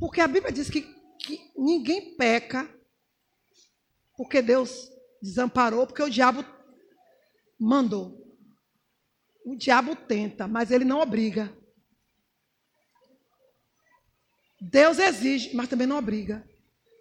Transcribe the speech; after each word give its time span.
Porque 0.00 0.20
a 0.20 0.26
Bíblia 0.26 0.50
diz 0.50 0.70
que, 0.70 0.80
que 1.18 1.52
ninguém 1.56 2.16
peca 2.16 2.68
porque 4.16 4.42
Deus 4.42 4.90
desamparou, 5.22 5.86
porque 5.86 6.02
o 6.02 6.10
diabo 6.10 6.44
mandou. 7.58 8.18
O 9.44 9.56
diabo 9.56 9.94
tenta, 9.94 10.48
mas 10.48 10.70
ele 10.70 10.84
não 10.84 11.00
obriga. 11.00 11.54
Deus 14.60 14.98
exige, 14.98 15.54
mas 15.54 15.68
também 15.68 15.86
não 15.86 15.98
obriga. 15.98 16.46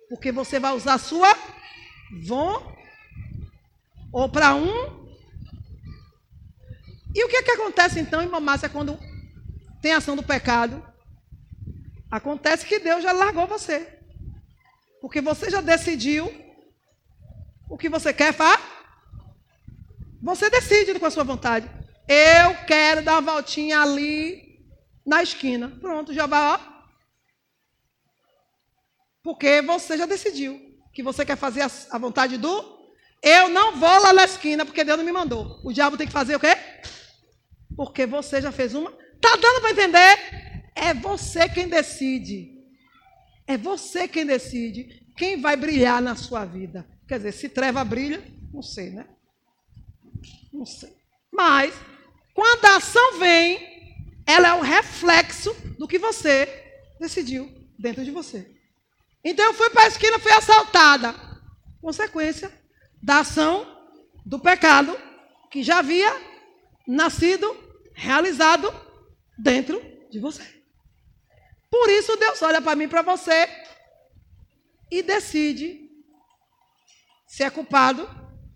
Porque 0.10 0.32
você 0.32 0.60
vai 0.60 0.76
usar 0.76 0.94
a 0.96 1.00
sua 1.00 1.34
vontade. 2.26 2.80
Ou 4.12 4.28
para 4.30 4.56
um. 4.56 5.08
E 7.14 7.24
o 7.24 7.28
que, 7.28 7.38
é 7.38 7.44
que 7.44 7.52
acontece 7.52 8.00
então, 8.00 8.22
irmã 8.22 8.40
Márcia, 8.40 8.70
quando 8.70 8.98
tem 9.82 9.94
ação 9.94 10.16
do 10.16 10.24
pecado? 10.24 10.89
Acontece 12.10 12.66
que 12.66 12.80
Deus 12.80 13.04
já 13.04 13.12
largou 13.12 13.48
você. 13.48 14.00
Porque 15.02 15.22
você 15.22 15.50
já 15.50 15.62
decidiu 15.62 16.32
o 17.70 17.78
que 17.78 17.90
você 17.90 18.12
quer 18.12 18.34
fazer. 18.34 18.62
Você 20.22 20.50
decide 20.50 21.00
com 21.00 21.06
a 21.06 21.12
sua 21.12 21.24
vontade. 21.24 21.70
Eu 22.08 22.66
quero 22.66 23.04
dar 23.04 23.20
uma 23.20 23.34
voltinha 23.34 23.80
ali 23.82 24.60
na 25.06 25.24
esquina. 25.24 25.70
Pronto, 25.80 26.14
já 26.14 26.26
vai, 26.26 26.42
ó. 26.42 26.60
Porque 29.24 29.62
você 29.62 29.98
já 29.98 30.06
decidiu 30.06 30.60
que 30.94 31.04
você 31.04 31.26
quer 31.26 31.38
fazer 31.38 31.62
a, 31.62 31.98
vontade 31.98 32.38
do. 32.38 32.80
Eu 33.22 33.50
não 33.50 33.78
vou 33.78 34.02
lá 34.02 34.12
na 34.12 34.24
esquina 34.26 34.66
porque 34.66 34.84
Deus 34.84 34.98
não 34.98 35.06
me 35.06 35.12
mandou. 35.12 35.60
O 35.64 35.72
diabo 35.72 35.98
tem 35.98 36.08
que 36.08 36.14
fazer 36.14 36.36
o 36.36 36.40
quê? 36.40 36.58
Porque 37.76 38.06
você 38.06 38.42
já 38.42 38.52
fez 38.52 38.74
uma. 38.74 38.92
Tá 39.22 39.36
dando 39.36 39.62
para 39.62 39.72
entender? 39.72 40.49
É 40.82 40.94
você 40.94 41.50
quem 41.50 41.68
decide. 41.68 42.58
É 43.46 43.58
você 43.58 44.08
quem 44.08 44.26
decide 44.26 45.06
quem 45.18 45.42
vai 45.42 45.58
brilhar 45.58 46.02
na 46.02 46.16
sua 46.16 46.46
vida. 46.46 46.88
Quer 47.06 47.18
dizer, 47.18 47.34
se 47.34 47.50
treva 47.50 47.84
brilha, 47.84 48.24
não 48.54 48.62
sei, 48.62 48.90
né? 48.90 49.06
Não 50.54 50.66
sei. 50.66 50.96
Mas, 51.30 51.76
quando 52.34 52.64
a 52.66 52.78
ação 52.78 53.20
vem, 53.20 53.60
ela 54.26 54.48
é 54.48 54.54
o 54.54 54.62
reflexo 54.62 55.54
do 55.78 55.88
que 55.88 56.00
você 56.00 56.48
decidiu 57.00 57.52
dentro 57.78 58.06
de 58.06 58.12
você. 58.12 58.50
Então 59.24 59.46
eu 59.46 59.54
fui 59.54 59.70
para 59.72 59.84
a 59.84 59.88
esquina, 59.88 60.20
fui 60.20 60.32
assaltada. 60.32 61.14
Consequência 61.82 62.52
da 63.02 63.20
ação 63.20 63.68
do 64.26 64.40
pecado 64.40 64.96
que 65.52 65.64
já 65.64 65.80
havia 65.80 66.10
nascido, 66.88 67.58
realizado 67.94 68.74
dentro 69.38 69.82
de 70.10 70.20
você. 70.20 70.59
Por 71.70 71.90
isso 71.90 72.16
Deus 72.18 72.42
olha 72.42 72.62
para 72.62 72.76
mim 72.76 72.86
e 72.86 72.88
para 72.88 73.02
você 73.02 73.48
e 74.92 75.04
decide 75.04 75.90
se 77.28 77.44
é 77.44 77.50
culpado 77.50 78.10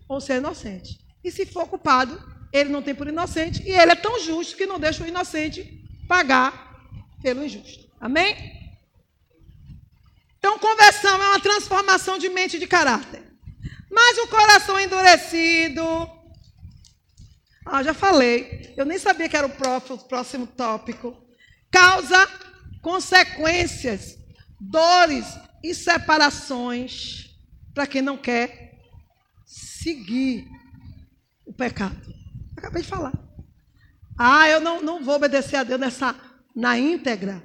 ou 0.08 0.20
se 0.20 0.32
é 0.32 0.36
inocente. 0.36 0.98
E 1.22 1.30
se 1.30 1.46
for 1.46 1.68
culpado, 1.68 2.20
ele 2.52 2.70
não 2.70 2.82
tem 2.82 2.94
por 2.94 3.06
inocente 3.06 3.62
e 3.62 3.70
ele 3.70 3.92
é 3.92 3.96
tão 3.96 4.20
justo 4.20 4.56
que 4.56 4.66
não 4.66 4.78
deixa 4.78 5.04
o 5.04 5.06
inocente 5.06 5.82
pagar 6.08 6.74
pelo 7.22 7.44
injusto. 7.44 7.88
Amém? 8.00 8.52
Então, 10.38 10.58
conversão 10.58 11.22
é 11.22 11.28
uma 11.28 11.40
transformação 11.40 12.18
de 12.18 12.28
mente 12.28 12.56
e 12.56 12.60
de 12.60 12.66
caráter. 12.66 13.22
Mas 13.90 14.18
o 14.18 14.28
coração 14.28 14.78
endurecido. 14.78 15.82
Ah, 17.64 17.82
já 17.82 17.94
falei. 17.94 18.74
Eu 18.76 18.84
nem 18.84 18.98
sabia 18.98 19.26
que 19.26 19.36
era 19.36 19.46
o 19.46 19.98
próximo 20.06 20.46
tópico. 20.46 21.16
Causa 21.70 22.28
consequências, 22.84 24.18
dores 24.60 25.24
e 25.62 25.74
separações 25.74 27.34
para 27.72 27.86
quem 27.86 28.02
não 28.02 28.18
quer 28.18 28.78
seguir 29.46 30.46
o 31.46 31.52
pecado. 31.52 32.14
Acabei 32.54 32.82
de 32.82 32.88
falar. 32.88 33.14
Ah, 34.18 34.48
eu 34.50 34.60
não, 34.60 34.82
não 34.82 35.02
vou 35.02 35.14
obedecer 35.14 35.56
a 35.56 35.64
Deus 35.64 35.80
nessa, 35.80 36.14
na 36.54 36.78
íntegra. 36.78 37.42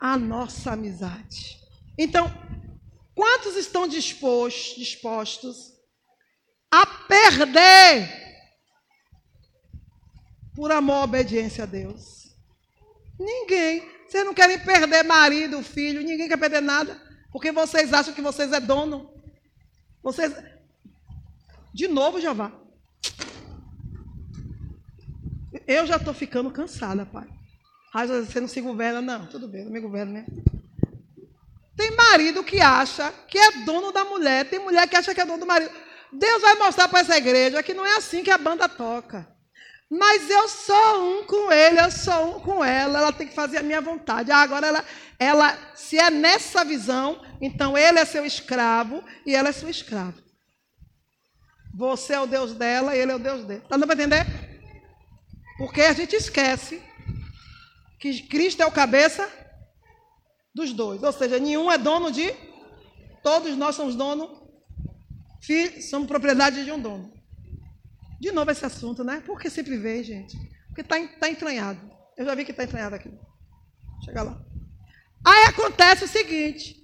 A 0.00 0.18
nossa 0.18 0.72
amizade. 0.72 1.56
Então, 1.96 2.26
quantos 3.14 3.56
estão 3.56 3.86
dispostos, 3.86 4.76
dispostos 4.76 5.72
a 6.70 6.84
perder 6.84 8.10
por 10.54 10.72
amor 10.72 10.94
à 10.94 11.04
obediência 11.04 11.62
a 11.62 11.66
Deus? 11.66 12.34
Ninguém. 13.18 13.93
Vocês 14.14 14.24
não 14.24 14.32
querem 14.32 14.60
perder 14.60 15.02
marido, 15.02 15.60
filho, 15.60 16.00
ninguém 16.00 16.28
quer 16.28 16.36
perder 16.36 16.62
nada, 16.62 16.96
porque 17.32 17.50
vocês 17.50 17.92
acham 17.92 18.14
que 18.14 18.22
vocês 18.22 18.52
é 18.52 18.60
dono. 18.60 19.12
Vocês 20.00 20.32
De 21.74 21.88
novo, 21.88 22.20
Jeová. 22.20 22.52
Eu 25.66 25.84
já 25.84 25.96
estou 25.96 26.14
ficando 26.14 26.48
cansada, 26.48 27.04
pai. 27.04 27.26
Ah, 27.92 28.06
você 28.06 28.38
não 28.38 28.46
se 28.46 28.60
governa, 28.60 29.02
não. 29.02 29.26
Tudo 29.26 29.48
bem, 29.48 29.64
não 29.64 29.72
me 29.72 29.80
governa, 29.80 30.20
né? 30.20 30.26
Tem 31.76 31.90
marido 31.96 32.44
que 32.44 32.60
acha 32.60 33.12
que 33.26 33.36
é 33.36 33.64
dono 33.64 33.90
da 33.90 34.04
mulher, 34.04 34.48
tem 34.48 34.60
mulher 34.60 34.88
que 34.88 34.94
acha 34.94 35.12
que 35.12 35.20
é 35.20 35.26
dono 35.26 35.40
do 35.40 35.46
marido. 35.46 35.72
Deus 36.12 36.40
vai 36.40 36.54
mostrar 36.54 36.86
para 36.86 37.00
essa 37.00 37.16
igreja 37.16 37.64
que 37.64 37.74
não 37.74 37.84
é 37.84 37.96
assim 37.96 38.22
que 38.22 38.30
a 38.30 38.38
banda 38.38 38.68
toca. 38.68 39.33
Mas 39.90 40.28
eu 40.28 40.48
sou 40.48 41.20
um 41.20 41.24
com 41.24 41.52
ele, 41.52 41.80
eu 41.80 41.90
sou 41.90 42.36
um 42.36 42.40
com 42.40 42.64
ela, 42.64 42.98
ela 42.98 43.12
tem 43.12 43.28
que 43.28 43.34
fazer 43.34 43.58
a 43.58 43.62
minha 43.62 43.80
vontade. 43.80 44.30
Ah, 44.30 44.38
agora 44.38 44.66
ela, 44.66 44.84
ela, 45.18 45.58
se 45.74 45.98
é 45.98 46.10
nessa 46.10 46.64
visão, 46.64 47.22
então 47.40 47.76
ele 47.76 47.98
é 47.98 48.04
seu 48.04 48.24
escravo 48.24 49.04
e 49.26 49.34
ela 49.34 49.50
é 49.50 49.52
sua 49.52 49.70
escrava. 49.70 50.14
Você 51.76 52.14
é 52.14 52.20
o 52.20 52.26
Deus 52.26 52.54
dela 52.54 52.96
e 52.96 53.00
ele 53.00 53.12
é 53.12 53.14
o 53.16 53.18
Deus 53.18 53.44
dele. 53.44 53.62
Está 53.62 53.76
dando 53.76 53.86
para 53.86 53.94
entender? 53.94 54.26
Porque 55.58 55.82
a 55.82 55.92
gente 55.92 56.16
esquece 56.16 56.82
que 58.00 58.22
Cristo 58.28 58.62
é 58.62 58.66
o 58.66 58.72
cabeça 58.72 59.28
dos 60.54 60.72
dois. 60.72 61.02
Ou 61.02 61.12
seja, 61.12 61.38
nenhum 61.38 61.70
é 61.70 61.76
dono 61.76 62.10
de. 62.10 62.32
Todos 63.22 63.56
nós 63.56 63.74
somos 63.74 63.96
dono, 63.96 64.46
somos 65.90 66.06
propriedade 66.06 66.64
de 66.64 66.70
um 66.70 66.80
dono. 66.80 67.12
De 68.24 68.32
novo 68.32 68.50
esse 68.50 68.64
assunto, 68.64 69.04
né? 69.04 69.22
Porque 69.26 69.50
sempre 69.50 69.76
vem, 69.76 70.02
gente. 70.02 70.34
Porque 70.68 70.80
está 70.80 70.96
tá 71.20 71.28
entranhado. 71.28 71.78
Eu 72.16 72.24
já 72.24 72.34
vi 72.34 72.42
que 72.42 72.52
está 72.52 72.64
entranhado 72.64 72.94
aqui. 72.94 73.12
Chega 74.02 74.22
lá. 74.22 74.42
Aí 75.22 75.44
acontece 75.44 76.06
o 76.06 76.08
seguinte: 76.08 76.74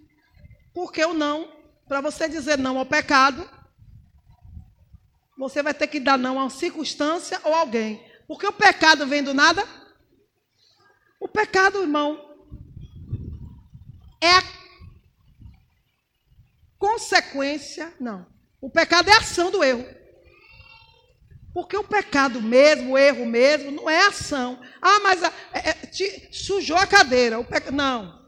porque 0.74 1.02
o 1.02 1.14
não, 1.14 1.50
para 1.88 2.02
você 2.02 2.28
dizer 2.28 2.58
não 2.58 2.76
ao 2.76 2.84
pecado, 2.84 3.48
você 5.38 5.62
vai 5.62 5.72
ter 5.72 5.86
que 5.86 5.98
dar 5.98 6.18
não 6.18 6.38
a 6.38 6.42
uma 6.42 6.50
circunstância 6.50 7.40
ou 7.42 7.54
alguém. 7.54 8.06
Porque 8.28 8.46
o 8.46 8.52
pecado 8.52 9.06
vem 9.06 9.22
do 9.22 9.32
nada. 9.32 9.66
O 11.18 11.26
pecado, 11.26 11.80
irmão, 11.80 12.36
é 14.20 14.36
a 14.36 14.42
consequência, 16.76 17.94
não. 17.98 18.26
O 18.60 18.68
pecado 18.68 19.08
é 19.08 19.14
a 19.14 19.20
ação 19.20 19.50
do 19.50 19.64
erro. 19.64 19.99
Porque 21.52 21.76
o 21.76 21.84
pecado 21.84 22.40
mesmo, 22.40 22.92
o 22.92 22.98
erro 22.98 23.26
mesmo, 23.26 23.70
não 23.70 23.90
é 23.90 24.06
ação. 24.06 24.60
Ah, 24.80 25.00
mas 25.00 25.22
é, 25.22 25.30
é, 25.52 25.72
te, 25.72 26.28
sujou 26.32 26.76
a 26.76 26.86
cadeira. 26.86 27.38
O 27.38 27.44
pe... 27.44 27.70
Não. 27.72 28.20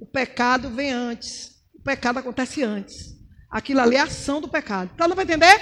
O 0.00 0.06
pecado 0.06 0.68
vem 0.70 0.90
antes. 0.90 1.62
O 1.74 1.82
pecado 1.82 2.18
acontece 2.18 2.62
antes. 2.62 3.14
Aquilo 3.48 3.80
ali 3.80 3.96
é 3.96 4.00
a 4.00 4.04
ação 4.04 4.40
do 4.40 4.48
pecado. 4.48 4.90
Então 4.94 5.06
não 5.06 5.14
vai 5.14 5.24
entender? 5.24 5.60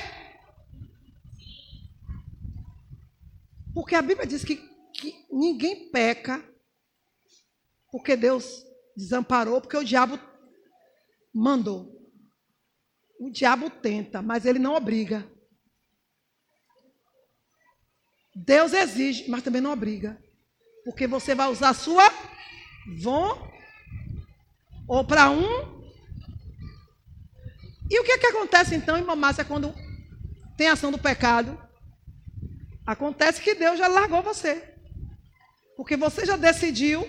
Porque 3.74 3.94
a 3.94 4.02
Bíblia 4.02 4.26
diz 4.26 4.44
que, 4.44 4.56
que 4.94 5.26
ninguém 5.30 5.90
peca 5.90 6.42
porque 7.90 8.16
Deus 8.16 8.64
desamparou 8.96 9.60
porque 9.60 9.76
o 9.76 9.84
diabo 9.84 10.18
mandou. 11.34 12.00
O 13.20 13.30
diabo 13.30 13.68
tenta, 13.68 14.22
mas 14.22 14.46
ele 14.46 14.58
não 14.58 14.74
obriga. 14.74 15.30
Deus 18.34 18.72
exige, 18.72 19.28
mas 19.28 19.42
também 19.42 19.60
não 19.60 19.72
obriga. 19.72 20.18
Porque 20.84 21.06
você 21.06 21.34
vai 21.34 21.48
usar 21.48 21.70
a 21.70 21.74
sua 21.74 22.10
vontade. 22.86 23.50
Ou 24.88 25.04
para 25.04 25.30
um. 25.30 25.82
E 27.90 28.00
o 28.00 28.04
que, 28.04 28.12
é 28.12 28.18
que 28.18 28.26
acontece 28.26 28.74
então, 28.74 28.96
irmã 28.96 29.14
Márcia, 29.14 29.44
quando 29.44 29.74
tem 30.56 30.68
ação 30.68 30.90
do 30.90 30.98
pecado? 30.98 31.58
Acontece 32.86 33.40
que 33.40 33.54
Deus 33.54 33.78
já 33.78 33.86
largou 33.86 34.22
você. 34.22 34.74
Porque 35.76 35.96
você 35.96 36.24
já 36.26 36.36
decidiu 36.36 37.06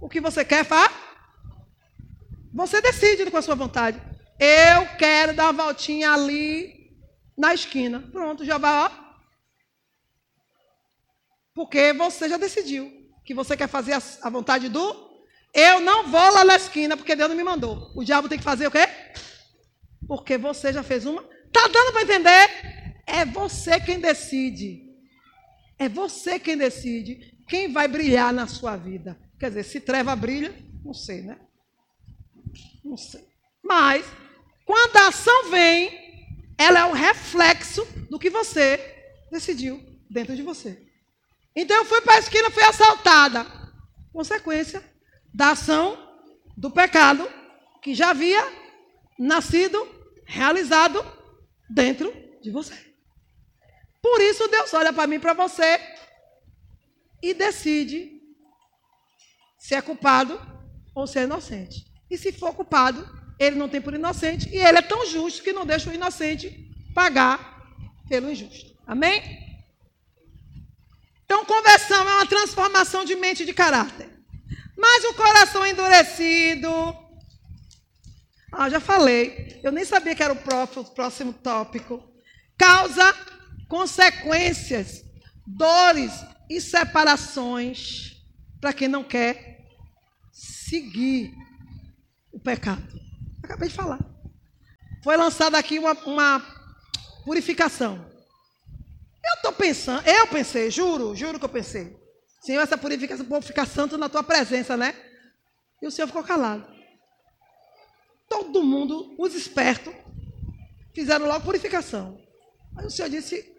o 0.00 0.08
que 0.08 0.20
você 0.20 0.44
quer 0.44 0.64
fazer? 0.64 0.94
Você 2.52 2.80
decide 2.80 3.30
com 3.30 3.36
a 3.36 3.42
sua 3.42 3.54
vontade. 3.54 4.00
Eu 4.38 4.86
quero 4.96 5.34
dar 5.34 5.44
uma 5.50 5.64
voltinha 5.64 6.12
ali 6.12 6.96
na 7.36 7.52
esquina. 7.52 8.00
Pronto, 8.12 8.44
já 8.44 8.58
vai, 8.58 8.72
ó. 8.72 9.07
Porque 11.58 11.92
você 11.92 12.28
já 12.28 12.36
decidiu 12.36 12.88
que 13.24 13.34
você 13.34 13.56
quer 13.56 13.66
fazer 13.66 13.92
a, 14.22 14.30
vontade 14.30 14.68
do. 14.68 15.10
Eu 15.52 15.80
não 15.80 16.06
vou 16.06 16.32
lá 16.32 16.44
na 16.44 16.54
esquina 16.54 16.96
porque 16.96 17.16
Deus 17.16 17.28
não 17.28 17.36
me 17.36 17.42
mandou. 17.42 17.90
O 17.96 18.04
diabo 18.04 18.28
tem 18.28 18.38
que 18.38 18.44
fazer 18.44 18.68
o 18.68 18.70
quê? 18.70 18.86
Porque 20.06 20.38
você 20.38 20.72
já 20.72 20.84
fez 20.84 21.04
uma. 21.04 21.20
Tá 21.52 21.66
dando 21.66 21.90
para 21.90 22.02
entender? 22.02 23.02
É 23.04 23.24
você 23.24 23.80
quem 23.80 23.98
decide. 23.98 24.84
É 25.76 25.88
você 25.88 26.38
quem 26.38 26.56
decide 26.56 27.36
quem 27.48 27.72
vai 27.72 27.88
brilhar 27.88 28.32
na 28.32 28.46
sua 28.46 28.76
vida. 28.76 29.18
Quer 29.36 29.48
dizer, 29.48 29.64
se 29.64 29.80
treva 29.80 30.14
brilha, 30.14 30.54
não 30.84 30.94
sei, 30.94 31.22
né? 31.22 31.40
Não 32.84 32.96
sei. 32.96 33.26
Mas, 33.64 34.06
quando 34.64 34.96
a 34.96 35.08
ação 35.08 35.50
vem, 35.50 35.90
ela 36.56 36.78
é 36.78 36.84
o 36.84 36.92
reflexo 36.92 37.84
do 38.08 38.16
que 38.16 38.30
você 38.30 38.78
decidiu 39.32 39.84
dentro 40.08 40.36
de 40.36 40.42
você. 40.42 40.86
Então 41.60 41.76
eu 41.76 41.84
fui 41.84 42.00
para 42.02 42.14
a 42.14 42.18
esquina, 42.20 42.52
fui 42.52 42.62
assaltada. 42.62 43.44
Consequência 44.12 44.80
da 45.34 45.50
ação 45.50 45.98
do 46.56 46.70
pecado 46.70 47.28
que 47.82 47.96
já 47.96 48.10
havia 48.10 48.40
nascido, 49.18 49.76
realizado 50.24 51.04
dentro 51.68 52.14
de 52.40 52.52
você. 52.52 52.74
Por 54.00 54.20
isso 54.20 54.46
Deus 54.46 54.72
olha 54.72 54.92
para 54.92 55.08
mim 55.08 55.18
para 55.18 55.32
você 55.32 55.80
e 57.20 57.34
decide 57.34 58.22
se 59.58 59.74
é 59.74 59.82
culpado 59.82 60.40
ou 60.94 61.08
se 61.08 61.18
é 61.18 61.24
inocente. 61.24 61.84
E 62.08 62.16
se 62.16 62.30
for 62.30 62.54
culpado, 62.54 63.04
ele 63.36 63.56
não 63.56 63.68
tem 63.68 63.80
por 63.80 63.94
inocente 63.94 64.48
e 64.48 64.58
ele 64.58 64.78
é 64.78 64.82
tão 64.82 65.04
justo 65.06 65.42
que 65.42 65.52
não 65.52 65.66
deixa 65.66 65.90
o 65.90 65.94
inocente 65.94 66.70
pagar 66.94 67.66
pelo 68.08 68.30
injusto. 68.30 68.78
Amém? 68.86 69.47
Então, 71.28 71.44
conversão 71.44 72.08
é 72.08 72.14
uma 72.14 72.26
transformação 72.26 73.04
de 73.04 73.14
mente 73.14 73.42
e 73.42 73.46
de 73.46 73.52
caráter. 73.52 74.08
Mas 74.74 75.04
o 75.04 75.12
coração 75.12 75.66
endurecido. 75.66 76.70
Ah, 78.50 78.70
já 78.70 78.80
falei. 78.80 79.60
Eu 79.62 79.70
nem 79.70 79.84
sabia 79.84 80.14
que 80.14 80.22
era 80.22 80.32
o 80.32 80.84
próximo 80.94 81.34
tópico. 81.34 82.02
Causa 82.56 83.14
consequências, 83.68 85.04
dores 85.46 86.12
e 86.48 86.62
separações 86.62 88.16
para 88.58 88.72
quem 88.72 88.88
não 88.88 89.04
quer 89.04 89.66
seguir 90.32 91.34
o 92.32 92.40
pecado. 92.40 92.88
Acabei 93.42 93.68
de 93.68 93.74
falar. 93.74 94.00
Foi 95.04 95.14
lançada 95.14 95.58
aqui 95.58 95.78
uma, 95.78 95.92
uma 96.06 96.40
purificação. 97.26 98.08
Pensando, 99.58 100.08
eu 100.08 100.26
pensei, 100.28 100.70
juro, 100.70 101.14
juro 101.16 101.38
que 101.38 101.44
eu 101.44 101.48
pensei. 101.48 101.98
Senhor, 102.40 102.62
essa 102.62 102.78
purificação, 102.78 103.26
o 103.26 103.28
povo 103.28 103.44
ficar 103.44 103.66
santo 103.66 103.98
na 103.98 104.08
tua 104.08 104.22
presença, 104.22 104.76
né? 104.76 104.94
E 105.82 105.86
o 105.86 105.90
Senhor 105.90 106.06
ficou 106.06 106.22
calado. 106.22 106.66
Todo 108.28 108.62
mundo, 108.62 109.14
os 109.18 109.34
espertos, 109.34 109.92
fizeram 110.94 111.26
logo 111.26 111.44
purificação. 111.44 112.18
Aí 112.76 112.86
o 112.86 112.90
Senhor 112.90 113.08
disse: 113.08 113.54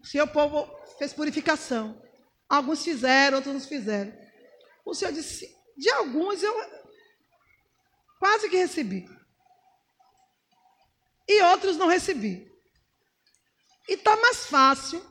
o 0.00 0.06
Senhor, 0.06 0.26
povo 0.26 0.68
fez 0.98 1.12
purificação. 1.12 2.02
Alguns 2.48 2.82
fizeram, 2.82 3.36
outros 3.36 3.54
não 3.54 3.60
fizeram. 3.60 4.12
O 4.84 4.94
Senhor 4.94 5.12
disse: 5.12 5.56
de 5.76 5.90
alguns 5.90 6.42
eu 6.42 6.54
quase 8.18 8.48
que 8.48 8.56
recebi. 8.56 9.08
E 11.26 11.42
outros 11.42 11.76
não 11.76 11.86
recebi. 11.86 12.53
E 13.88 13.94
está 13.94 14.16
mais 14.16 14.46
fácil 14.46 15.02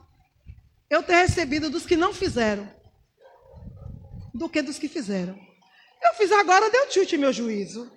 eu 0.90 1.02
ter 1.02 1.14
recebido 1.14 1.70
dos 1.70 1.86
que 1.86 1.96
não 1.96 2.12
fizeram 2.12 2.68
do 4.34 4.48
que 4.48 4.60
dos 4.60 4.78
que 4.78 4.88
fizeram. 4.88 5.38
Eu 6.02 6.14
fiz 6.14 6.30
agora, 6.32 6.70
deu 6.70 6.90
chute 6.90 7.16
meu 7.16 7.32
juízo. 7.32 7.90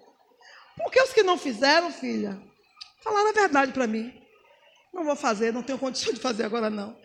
Porque 0.78 1.02
os 1.02 1.12
que 1.12 1.24
não 1.24 1.38
fizeram, 1.38 1.92
filha, 1.92 2.40
falaram 3.04 3.30
a 3.30 3.34
verdade 3.34 3.74
para 3.74 3.88
mim. 3.88 4.14
Não 4.94 5.04
vou 5.04 5.16
fazer, 5.16 5.52
não 5.52 5.64
tenho 5.64 5.80
condição 5.80 6.14
de 6.14 6.20
fazer 6.20 6.44
agora, 6.44 6.70
não. 6.70 6.96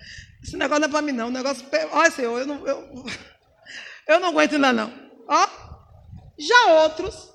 Esse 0.42 0.56
negócio 0.56 0.80
não 0.80 0.88
é 0.88 0.90
para 0.90 1.02
mim, 1.02 1.12
não. 1.12 1.28
O 1.28 1.30
negócio. 1.30 1.66
Olha, 1.90 2.10
Senhor, 2.10 2.38
eu 2.38 2.46
não, 2.46 2.66
eu, 2.66 3.04
eu 4.06 4.20
não 4.20 4.28
aguento 4.28 4.54
ainda, 4.54 4.72
não. 4.72 4.92
Ó, 5.26 5.48
já 6.38 6.66
outros 6.82 7.32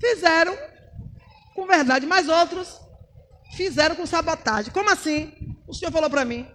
fizeram 0.00 0.56
com 1.54 1.66
verdade, 1.66 2.06
mas 2.06 2.28
outros 2.28 2.80
fizeram 3.50 3.96
com 3.96 4.06
sabotagem. 4.06 4.72
Como 4.72 4.90
assim? 4.90 5.32
O 5.66 5.74
Senhor 5.74 5.92
falou 5.92 6.10
para 6.10 6.24
mim, 6.24 6.46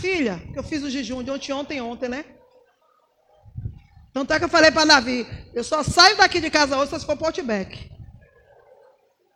filha, 0.00 0.40
que 0.52 0.58
eu 0.58 0.62
fiz 0.62 0.82
o 0.82 0.90
jejum 0.90 1.22
de 1.22 1.30
ontem, 1.30 1.52
ontem, 1.52 1.80
ontem, 1.80 2.08
né? 2.08 2.24
Tanto 4.12 4.32
é 4.32 4.38
que 4.38 4.44
eu 4.44 4.48
falei 4.48 4.70
para 4.70 4.84
Davi, 4.84 5.26
eu 5.54 5.64
só 5.64 5.82
saio 5.82 6.16
daqui 6.16 6.40
de 6.40 6.50
casa 6.50 6.76
hoje 6.76 6.98
se 6.98 7.06
for 7.06 7.16
para 7.16 7.24
o 7.24 7.26
Outback. 7.28 7.90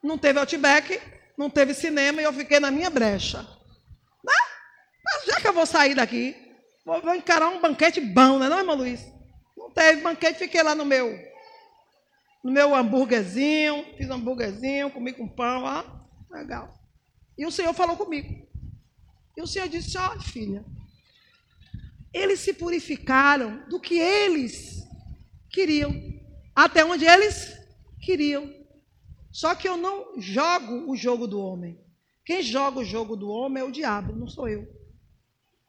Não 0.02 0.18
teve 0.18 0.38
Outback, 0.38 1.00
não 1.36 1.48
teve 1.48 1.72
cinema 1.72 2.20
e 2.20 2.24
eu 2.24 2.32
fiquei 2.32 2.60
na 2.60 2.70
minha 2.70 2.90
brecha. 2.90 3.38
Né? 3.38 4.34
Mas 5.04 5.24
já 5.24 5.40
que 5.40 5.48
eu 5.48 5.52
vou 5.52 5.64
sair 5.64 5.94
daqui, 5.94 6.36
vou, 6.84 7.14
encarar 7.14 7.48
um 7.48 7.60
banquete 7.60 8.00
bom, 8.00 8.38
né, 8.38 8.48
não, 8.48 8.58
irmão 8.58 8.76
Luiz? 8.76 9.00
Não 9.56 9.70
teve 9.70 10.02
banquete, 10.02 10.38
fiquei 10.38 10.62
lá 10.62 10.74
no 10.74 10.84
meu 10.84 11.36
no 12.44 12.52
meu 12.52 12.76
hambúrguerzinho, 12.76 13.84
fiz 13.96 14.08
um 14.08 14.14
hambúrguerzinho, 14.14 14.90
comi 14.90 15.12
com 15.12 15.26
pão, 15.26 15.64
ó, 15.64 15.82
legal. 16.30 16.74
E 17.36 17.44
o 17.46 17.50
Senhor 17.50 17.72
falou 17.74 17.96
comigo. 17.96 18.46
E 19.36 19.42
o 19.42 19.46
Senhor 19.46 19.68
disse: 19.68 19.96
Olha, 19.98 20.20
filha, 20.20 20.64
eles 22.12 22.40
se 22.40 22.54
purificaram 22.54 23.68
do 23.68 23.78
que 23.78 23.98
eles 23.98 24.82
queriam, 25.50 25.92
até 26.54 26.84
onde 26.84 27.04
eles 27.04 27.56
queriam. 28.00 28.54
Só 29.30 29.54
que 29.54 29.68
eu 29.68 29.76
não 29.76 30.18
jogo 30.20 30.90
o 30.90 30.96
jogo 30.96 31.26
do 31.26 31.38
homem. 31.40 31.78
Quem 32.24 32.42
joga 32.42 32.80
o 32.80 32.84
jogo 32.84 33.16
do 33.16 33.28
homem 33.28 33.62
é 33.62 33.64
o 33.64 33.70
diabo, 33.70 34.16
não 34.16 34.26
sou 34.26 34.48
eu. 34.48 34.66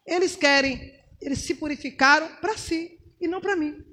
Eles 0.06 0.36
querem, 0.36 0.98
eles 1.21 1.39
se 1.39 1.54
purificaram 1.56 2.33
para 2.38 2.57
si 2.57 2.98
e 3.19 3.27
não 3.27 3.42
para 3.42 3.56
mim. 3.56 3.83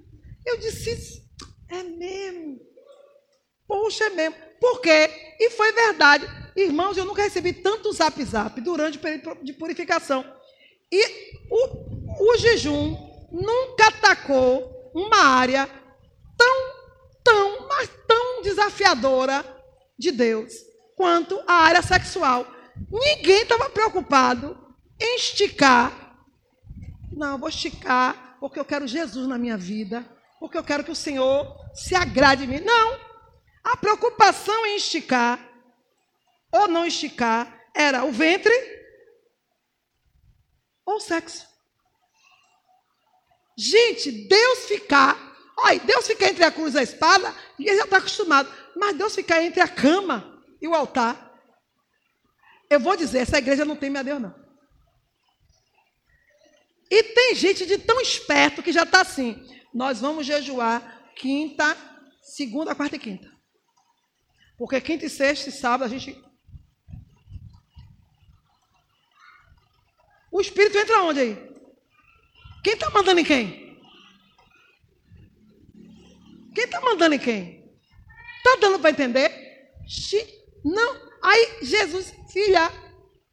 Eu 0.46 0.58
disse, 0.58 1.24
é 1.68 1.82
mesmo. 1.82 2.60
Poxa, 3.66 4.04
é 4.04 4.10
mesmo. 4.10 4.36
Por 4.60 4.80
quê? 4.80 5.10
E 5.38 5.50
foi 5.50 5.72
verdade. 5.72 6.28
Irmãos, 6.56 6.96
eu 6.96 7.04
nunca 7.04 7.22
recebi 7.22 7.52
tanto 7.52 7.92
zap 7.92 8.22
zap 8.24 8.60
durante 8.60 8.98
o 8.98 9.00
período 9.00 9.38
de 9.42 9.52
purificação. 9.52 10.24
E 10.90 11.04
o, 11.50 12.32
o 12.32 12.36
jejum 12.36 12.96
nunca 13.32 13.88
atacou 13.88 14.92
uma 14.94 15.18
área 15.18 15.68
tão, 16.36 16.72
tão, 17.24 17.68
mas 17.68 17.90
tão 18.06 18.42
desafiadora 18.42 19.44
de 19.98 20.12
Deus 20.12 20.52
quanto 20.96 21.42
a 21.46 21.54
área 21.54 21.82
sexual. 21.82 22.46
Ninguém 22.90 23.42
estava 23.42 23.68
preocupado 23.70 24.56
em 25.00 25.16
esticar. 25.16 26.16
Não, 27.12 27.38
vou 27.38 27.48
esticar 27.48 28.36
porque 28.40 28.60
eu 28.60 28.64
quero 28.64 28.86
Jesus 28.86 29.26
na 29.26 29.38
minha 29.38 29.56
vida, 29.56 30.04
porque 30.38 30.58
eu 30.58 30.62
quero 30.62 30.84
que 30.84 30.90
o 30.90 30.96
Senhor 30.96 31.56
se 31.72 31.94
agrade 31.94 32.46
de 32.46 32.52
mim. 32.52 32.60
Não. 32.60 33.13
A 33.64 33.76
preocupação 33.76 34.66
em 34.66 34.76
esticar 34.76 35.40
ou 36.52 36.68
não 36.68 36.86
esticar 36.86 37.66
era 37.74 38.04
o 38.04 38.12
ventre 38.12 38.52
ou 40.84 41.00
sexo. 41.00 41.48
Gente, 43.56 44.10
Deus 44.28 44.66
ficar, 44.66 45.16
olha, 45.56 45.80
Deus 45.80 46.06
ficar 46.06 46.28
entre 46.28 46.44
a 46.44 46.50
cruz 46.50 46.74
e 46.74 46.78
a 46.78 46.82
espada, 46.82 47.34
ele 47.58 47.76
já 47.76 47.84
está 47.84 47.96
acostumado. 47.96 48.52
Mas 48.76 48.96
Deus 48.96 49.14
ficar 49.14 49.42
entre 49.42 49.60
a 49.60 49.68
cama 49.68 50.42
e 50.60 50.68
o 50.68 50.74
altar, 50.74 51.32
eu 52.68 52.80
vou 52.80 52.96
dizer, 52.96 53.18
essa 53.18 53.38
igreja 53.38 53.64
não 53.64 53.76
tem 53.76 53.96
a 53.96 54.02
Deus, 54.02 54.20
não. 54.20 54.44
E 56.90 57.02
tem 57.02 57.34
gente 57.34 57.66
de 57.66 57.78
tão 57.78 58.00
esperto 58.00 58.62
que 58.62 58.72
já 58.72 58.82
está 58.82 59.00
assim. 59.00 59.44
Nós 59.72 60.00
vamos 60.00 60.26
jejuar 60.26 61.12
quinta, 61.16 61.76
segunda, 62.22 62.74
quarta 62.74 62.96
e 62.96 62.98
quinta. 62.98 63.33
Porque 64.56 64.80
quinta 64.80 65.06
e 65.06 65.10
sexta 65.10 65.48
e 65.48 65.52
sábado 65.52 65.84
a 65.84 65.88
gente. 65.88 66.22
O 70.30 70.40
Espírito 70.40 70.78
entra 70.78 71.02
onde 71.02 71.20
aí? 71.20 71.54
Quem 72.62 72.74
está 72.74 72.90
mandando 72.90 73.20
em 73.20 73.24
quem? 73.24 73.78
Quem 76.54 76.64
está 76.64 76.80
mandando 76.80 77.14
em 77.14 77.18
quem? 77.18 77.72
Está 78.38 78.56
dando 78.60 78.78
para 78.78 78.90
entender? 78.90 79.30
Não. 80.64 81.12
Aí 81.22 81.58
Jesus, 81.62 82.14
filha, 82.32 82.70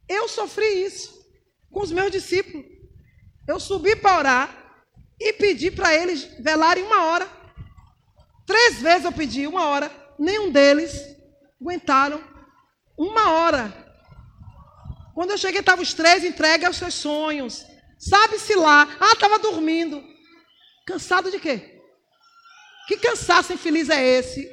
eu 0.08 0.28
sofri 0.28 0.84
isso 0.84 1.22
com 1.70 1.80
os 1.80 1.92
meus 1.92 2.10
discípulos. 2.10 2.66
Eu 3.46 3.58
subi 3.58 3.96
para 3.96 4.18
orar 4.18 4.84
e 5.18 5.32
pedi 5.32 5.70
para 5.70 5.94
eles 5.94 6.24
velarem 6.40 6.84
uma 6.84 7.04
hora. 7.04 7.28
Três 8.46 8.80
vezes 8.80 9.04
eu 9.04 9.12
pedi 9.12 9.46
uma 9.46 9.66
hora. 9.66 10.01
Nenhum 10.18 10.50
deles 10.50 10.92
aguentaram 11.60 12.22
uma 12.96 13.30
hora. 13.30 13.72
Quando 15.14 15.30
eu 15.30 15.38
cheguei, 15.38 15.60
estavam 15.60 15.82
os 15.82 15.94
três 15.94 16.24
entregues 16.24 16.66
aos 16.66 16.76
seus 16.76 16.94
sonhos. 16.94 17.64
Sabe-se 17.98 18.54
lá. 18.54 18.88
Ah, 19.00 19.12
estava 19.12 19.38
dormindo. 19.38 20.02
Cansado 20.86 21.30
de 21.30 21.38
quê? 21.38 21.80
Que 22.88 22.96
cansaço 22.96 23.52
infeliz 23.52 23.88
é 23.88 24.02
esse 24.02 24.50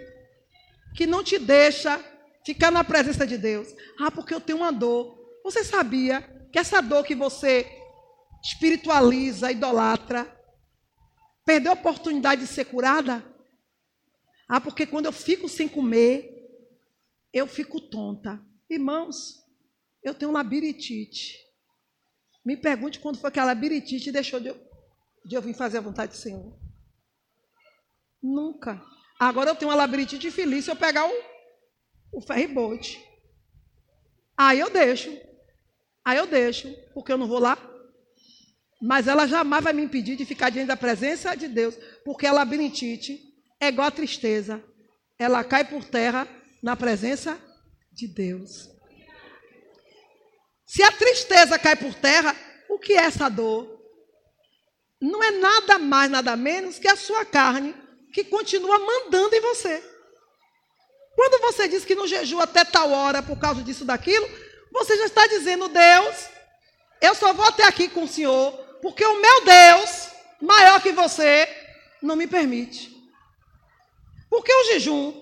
que 0.96 1.08
não 1.08 1.24
te 1.24 1.40
deixa 1.40 2.00
ficar 2.46 2.72
na 2.72 2.84
presença 2.84 3.26
de 3.26 3.38
Deus? 3.38 3.68
Ah, 4.00 4.12
porque 4.12 4.34
eu 4.34 4.42
tenho 4.42 4.60
uma 4.60 4.72
dor. 4.72 5.18
Você 5.44 5.64
sabia 5.64 6.22
que 6.52 6.60
essa 6.60 6.82
dor 6.82 7.04
que 7.04 7.16
você 7.16 7.66
espiritualiza, 8.44 9.52
idolatra, 9.52 10.28
perdeu 11.46 11.72
a 11.72 11.76
oportunidade 11.76 12.42
de 12.42 12.48
ser 12.48 12.66
curada? 12.66 13.24
Ah, 14.50 14.60
porque 14.60 14.88
quando 14.88 15.06
eu 15.06 15.12
fico 15.12 15.48
sem 15.48 15.70
comer, 15.70 16.36
eu 17.32 17.46
fico 17.46 17.80
tonta. 17.80 18.44
Irmãos, 18.68 19.46
eu 20.04 20.16
tenho 20.16 20.32
labirintite. 20.32 21.38
Me 22.44 22.58
pergunte 22.58 23.00
quando 23.00 23.20
foi 23.20 23.30
que 23.30 23.40
a 23.40 23.46
labirintite 23.46 24.12
deixou 24.12 24.40
de 24.40 24.48
eu, 24.48 24.58
de 25.24 25.36
eu 25.36 25.42
vir 25.42 25.54
fazer 25.54 25.78
a 25.78 25.82
vontade 25.82 26.14
do 26.14 26.18
Senhor. 26.18 26.58
Nunca. 28.20 28.84
Agora 29.20 29.52
eu 29.52 29.56
tenho 29.56 29.70
uma 29.70 29.78
labirintite 29.78 30.32
feliz 30.32 30.66
se 30.66 30.72
eu 30.72 30.76
pegar 30.76 31.08
o, 31.08 31.14
o 32.14 32.20
ferry-boat. 32.20 33.00
Aí 34.36 34.60
eu 34.60 34.72
deixo. 34.72 35.16
Aí 36.04 36.18
eu 36.18 36.26
deixo, 36.26 36.74
porque 36.92 37.12
eu 37.12 37.20
não 37.20 37.28
vou 37.28 37.38
lá. 37.38 37.56
Mas 38.82 39.08
ela 39.08 39.28
jamais 39.28 39.64
vai 39.64 39.74
me 39.74 39.84
impedir 39.84 40.16
de 40.16 40.26
ficar 40.26 40.50
diante 40.50 40.70
da 40.70 40.78
presença 40.78 41.36
de 41.36 41.48
Deus, 41.48 41.76
porque 42.04 42.26
a 42.26 42.32
labirintite 42.32 43.29
é 43.60 43.68
igual 43.68 43.88
a 43.88 43.92
tristeza. 43.92 44.64
Ela 45.18 45.44
cai 45.44 45.66
por 45.66 45.84
terra 45.84 46.28
na 46.64 46.76
presença 46.76 47.40
de 47.92 48.08
Deus. 48.08 48.70
Se 50.66 50.84
a 50.84 50.92
tristeza 50.92 51.58
cai 51.58 51.76
por 51.76 51.94
terra, 51.96 52.36
o 52.70 52.78
que 52.78 52.94
é 52.94 53.04
essa 53.04 53.28
dor? 53.28 53.80
Não 55.02 55.24
é 55.24 55.32
nada 55.32 55.80
mais, 55.80 56.12
nada 56.12 56.36
menos 56.36 56.78
que 56.78 56.88
a 56.88 56.96
sua 56.96 57.26
carne 57.26 57.76
que 58.14 58.24
continua 58.24 58.78
mandando 58.80 59.36
em 59.36 59.42
você. 59.42 59.84
Quando 61.16 61.42
você 61.42 61.68
diz 61.68 61.84
que 61.84 61.96
não 61.96 62.08
jejua 62.08 62.44
até 62.44 62.64
tal 62.64 62.92
hora 62.92 63.22
por 63.22 63.38
causa 63.38 63.62
disso, 63.62 63.84
daquilo, 63.84 64.30
você 64.72 64.96
já 64.98 65.06
está 65.06 65.28
dizendo, 65.28 65.68
Deus, 65.68 66.30
eu 67.02 67.16
só 67.16 67.34
vou 67.34 67.46
até 67.46 67.64
aqui 67.64 67.90
com 67.90 68.04
o 68.04 68.08
Senhor, 68.08 68.52
porque 68.82 69.04
o 69.04 69.22
meu 69.22 69.44
Deus, 69.44 70.10
maior 70.42 70.82
que 70.82 70.92
você, 70.92 71.48
não 72.02 72.16
me 72.16 72.28
permite. 72.28 72.99
Porque 74.30 74.54
o 74.54 74.66
jejum, 74.66 75.14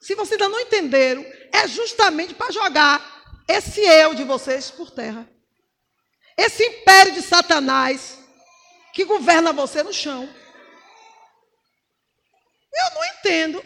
se 0.00 0.14
vocês 0.14 0.40
ainda 0.40 0.48
não 0.48 0.60
entenderam, 0.60 1.24
é 1.52 1.66
justamente 1.66 2.34
para 2.34 2.52
jogar 2.52 3.16
esse 3.48 3.80
eu 3.80 4.14
de 4.14 4.24
vocês 4.24 4.70
por 4.70 4.90
terra. 4.90 5.28
Esse 6.36 6.62
império 6.64 7.14
de 7.14 7.22
Satanás 7.22 8.18
que 8.92 9.04
governa 9.04 9.52
você 9.52 9.82
no 9.82 9.92
chão. 9.92 10.28
Eu 12.74 12.94
não 12.94 13.04
entendo. 13.04 13.64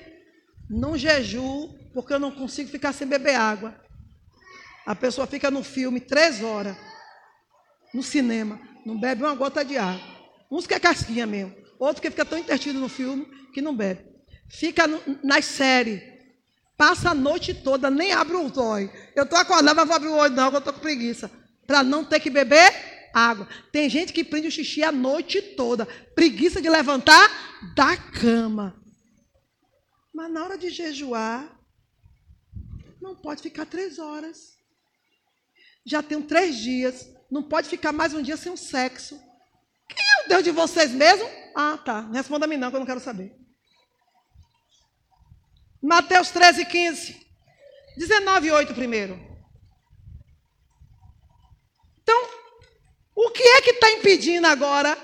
Não 0.68 0.96
jejuo, 0.96 1.76
porque 1.92 2.12
eu 2.12 2.20
não 2.20 2.30
consigo 2.30 2.70
ficar 2.70 2.92
sem 2.92 3.06
beber 3.06 3.34
água. 3.34 3.74
A 4.86 4.94
pessoa 4.94 5.26
fica 5.26 5.50
no 5.50 5.64
filme 5.64 6.00
três 6.00 6.42
horas, 6.42 6.76
no 7.92 8.02
cinema, 8.02 8.60
não 8.86 8.98
bebe 8.98 9.22
uma 9.22 9.34
gota 9.34 9.64
de 9.64 9.76
água. 9.76 10.00
Uns 10.50 10.66
que 10.66 10.74
é 10.74 10.80
casquinha 10.80 11.26
mesmo, 11.26 11.56
outro 11.78 12.00
que 12.00 12.10
fica 12.10 12.24
tão 12.24 12.38
intertido 12.38 12.78
no 12.78 12.88
filme 12.88 13.24
que 13.52 13.60
não 13.60 13.74
bebe. 13.74 14.04
Fica 14.50 14.84
nas 15.22 15.44
séries, 15.44 16.02
passa 16.76 17.10
a 17.10 17.14
noite 17.14 17.54
toda, 17.54 17.88
nem 17.88 18.12
abre 18.12 18.34
o 18.34 18.52
olho. 18.60 18.90
Eu 19.14 19.22
estou 19.22 19.38
acordado, 19.38 19.76
mas 19.76 19.86
vou 19.86 19.96
abrir 19.96 20.08
o 20.08 20.16
olho 20.16 20.34
não, 20.34 20.50
eu 20.50 20.58
estou 20.58 20.72
com 20.72 20.80
preguiça. 20.80 21.30
Para 21.66 21.84
não 21.84 22.04
ter 22.04 22.18
que 22.18 22.28
beber 22.28 23.10
água. 23.14 23.48
Tem 23.70 23.88
gente 23.88 24.12
que 24.12 24.24
prende 24.24 24.48
o 24.48 24.50
xixi 24.50 24.82
a 24.82 24.90
noite 24.90 25.40
toda, 25.40 25.86
preguiça 26.14 26.60
de 26.60 26.68
levantar 26.68 27.30
da 27.76 27.96
cama. 27.96 28.76
Mas 30.12 30.32
na 30.32 30.44
hora 30.44 30.58
de 30.58 30.68
jejuar, 30.68 31.48
não 33.00 33.14
pode 33.14 33.42
ficar 33.42 33.66
três 33.66 34.00
horas. 34.00 34.58
Já 35.86 36.02
tem 36.02 36.20
três 36.20 36.56
dias. 36.56 37.08
Não 37.30 37.42
pode 37.42 37.68
ficar 37.68 37.92
mais 37.92 38.12
um 38.12 38.20
dia 38.20 38.36
sem 38.36 38.52
o 38.52 38.56
sexo. 38.56 39.16
Quem 39.88 40.04
é 40.04 40.24
o 40.24 40.28
Deus 40.28 40.44
de 40.44 40.50
vocês 40.50 40.90
mesmo? 40.90 41.28
Ah, 41.54 41.78
tá. 41.78 42.00
Responda-me 42.12 42.56
não, 42.56 42.70
que 42.70 42.76
eu 42.76 42.80
não 42.80 42.86
quero 42.86 43.00
saber. 43.00 43.39
Mateus 45.82 46.30
13, 46.30 46.64
15. 46.64 47.20
19, 47.96 48.52
8 48.52 48.74
primeiro. 48.74 49.18
Então, 52.02 52.28
o 53.14 53.30
que 53.30 53.42
é 53.42 53.62
que 53.62 53.70
está 53.70 53.90
impedindo 53.92 54.46
agora 54.46 54.96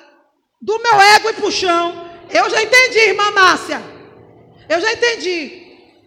do 0.61 0.79
meu 0.79 1.01
ego 1.01 1.31
ir 1.31 1.35
para 1.35 1.47
o 1.47 1.53
chão? 1.53 2.11
Eu 2.31 2.51
já 2.51 2.63
entendi, 2.63 2.99
irmã 2.99 3.31
Márcia. 3.31 3.81
Eu 4.69 4.81
já 4.81 4.93
entendi 4.93 5.67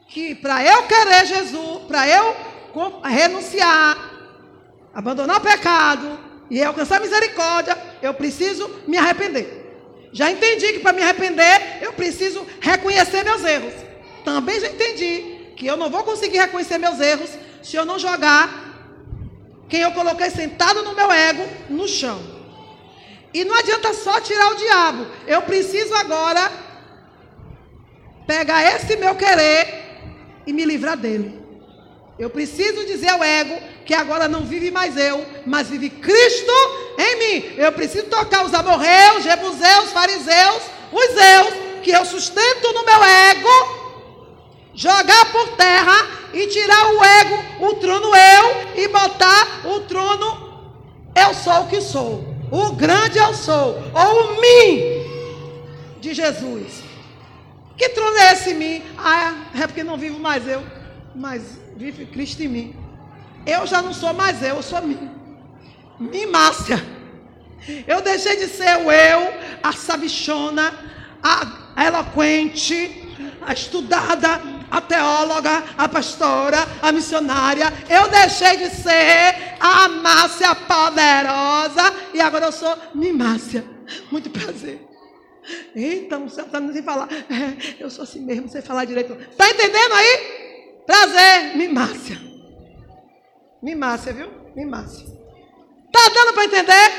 que 0.10 0.36
para 0.36 0.64
eu 0.66 0.88
querer 0.88 1.26
Jesus, 1.26 1.84
para 1.88 2.08
eu 2.08 2.36
renunciar, 3.04 3.98
abandonar 4.94 5.38
o 5.38 5.42
pecado 5.42 6.20
e 6.50 6.64
alcançar 6.64 7.00
misericórdia, 7.00 7.78
eu 8.02 8.14
preciso 8.14 8.68
me 8.88 8.98
arrepender. 8.98 10.10
Já 10.12 10.32
entendi 10.32 10.74
que 10.74 10.80
para 10.80 10.94
me 10.94 11.04
arrepender, 11.04 11.80
eu 11.82 11.94
preciso 11.94 12.46
reconhecer 12.60 13.24
meus 13.24 13.44
erros. 13.44 13.88
Também 14.24 14.60
já 14.60 14.68
entendi 14.68 15.54
que 15.56 15.66
eu 15.66 15.78
não 15.78 15.90
vou 15.90 16.04
conseguir 16.04 16.38
reconhecer 16.38 16.78
meus 16.78 17.00
erros 17.00 17.30
se 17.62 17.76
eu 17.76 17.86
não 17.86 18.00
jogar 18.00 18.68
quem 19.68 19.82
eu 19.82 19.92
coloquei 19.92 20.30
sentado 20.30 20.82
no 20.84 20.96
meu 20.96 21.12
ego 21.12 21.48
no 21.70 21.88
chão. 21.88 22.20
E 23.34 23.46
não 23.46 23.56
adianta 23.56 23.94
só 23.94 24.20
tirar 24.20 24.52
o 24.52 24.56
diabo. 24.56 25.06
Eu 25.28 25.42
preciso 25.44 25.94
agora 25.94 26.52
pegar 28.26 28.64
esse 28.76 28.96
meu 28.96 29.16
querer 29.16 29.68
e 30.48 30.54
me 30.54 30.66
livrar 30.66 30.98
dele. 30.98 31.40
Eu 32.18 32.30
preciso 32.30 32.86
dizer 32.86 33.10
ao 33.10 33.24
ego 33.24 33.58
que 33.86 33.94
agora 33.94 34.28
não 34.28 34.42
vive 34.42 34.72
mais 34.72 34.98
eu, 34.98 35.26
mas 35.46 35.70
vive 35.70 35.90
Cristo 35.90 36.52
em 36.98 37.20
mim. 37.20 37.54
Eu 37.58 37.72
preciso 37.72 38.08
tocar 38.08 38.46
os 38.46 38.54
amorreus, 38.54 39.24
jebuseus, 39.24 39.92
fariseus, 39.92 40.62
os 40.92 41.16
eus, 41.16 41.54
que 41.82 41.92
eu 41.92 42.04
sustento 42.04 42.74
no 42.74 42.84
meu 42.84 43.04
ego, 43.04 43.79
jogar 44.80 45.26
por 45.34 45.58
terra 45.58 46.08
e 46.34 46.48
tirar 46.48 46.94
o 46.94 47.04
ego, 47.04 47.66
o 47.66 47.74
trono 47.76 48.16
eu, 48.16 48.82
e 48.82 48.88
botar 48.88 49.66
o 49.66 49.82
trono 49.82 50.72
eu 51.14 51.34
sou 51.34 51.64
o 51.64 51.68
que 51.68 51.82
sou. 51.82 52.34
O 52.50 52.72
grande 52.72 53.18
eu 53.18 53.34
sou, 53.34 53.78
ou 53.94 54.24
o 54.24 54.42
mim 54.42 56.00
de 56.00 56.14
Jesus. 56.14 56.82
Que 57.78 57.90
trono 57.90 58.18
é 58.20 58.32
esse 58.32 58.54
mim? 58.54 58.82
Ah, 58.98 59.34
é 59.54 59.68
porque 59.68 59.84
não 59.84 59.98
vivo 59.98 60.18
mais 60.18 60.48
eu, 60.48 60.64
mas 61.14 61.60
vive 61.76 62.06
Cristo 62.06 62.42
em 62.42 62.48
mim. 62.48 62.76
Eu 63.46 63.68
já 63.68 63.82
não 63.82 63.94
sou 63.94 64.14
mais 64.14 64.42
eu, 64.42 64.56
eu 64.56 64.64
sou 64.64 64.82
mim. 64.82 65.10
Mim, 66.00 66.26
Márcia. 66.28 66.82
Eu 67.86 68.02
deixei 68.02 68.38
de 68.38 68.48
ser 68.48 68.78
o 68.78 68.90
eu, 68.90 69.34
a 69.62 69.74
sabichona, 69.74 70.74
a 71.22 71.86
eloquente, 71.86 73.28
a 73.46 73.52
estudada, 73.52 74.59
a 74.70 74.82
teóloga, 74.82 75.64
a 75.78 75.88
pastora, 75.88 76.58
a 76.82 76.92
missionária. 76.92 77.66
Eu 77.90 78.08
deixei 78.10 78.58
de 78.58 78.70
ser 78.70 79.56
a 79.60 79.88
Márcia 79.90 80.56
poderosa 80.56 81.94
e 82.14 82.22
agora 82.22 82.46
eu 82.46 82.52
sou 82.52 82.76
Mimácia. 82.94 83.64
Muito 84.12 84.30
prazer. 84.30 84.88
Então, 85.76 86.26
o 86.26 86.30
céu 86.30 86.46
está 86.46 86.60
sem 86.72 86.84
falar. 86.84 87.10
É, 87.12 87.84
eu 87.84 87.90
sou 87.90 88.04
assim 88.04 88.22
mesmo, 88.22 88.48
sem 88.50 88.62
falar 88.62 88.86
direito. 88.86 89.14
Está 89.14 89.50
entendendo 89.50 89.94
aí? 89.94 90.84
Prazer, 90.86 91.58
Mimácia. 91.58 92.20
Mimácia, 93.62 94.14
viu? 94.14 94.30
Mimácia. 94.56 95.06
Está 95.86 96.10
dando 96.14 96.34
para 96.34 96.46
entender? 96.46 96.92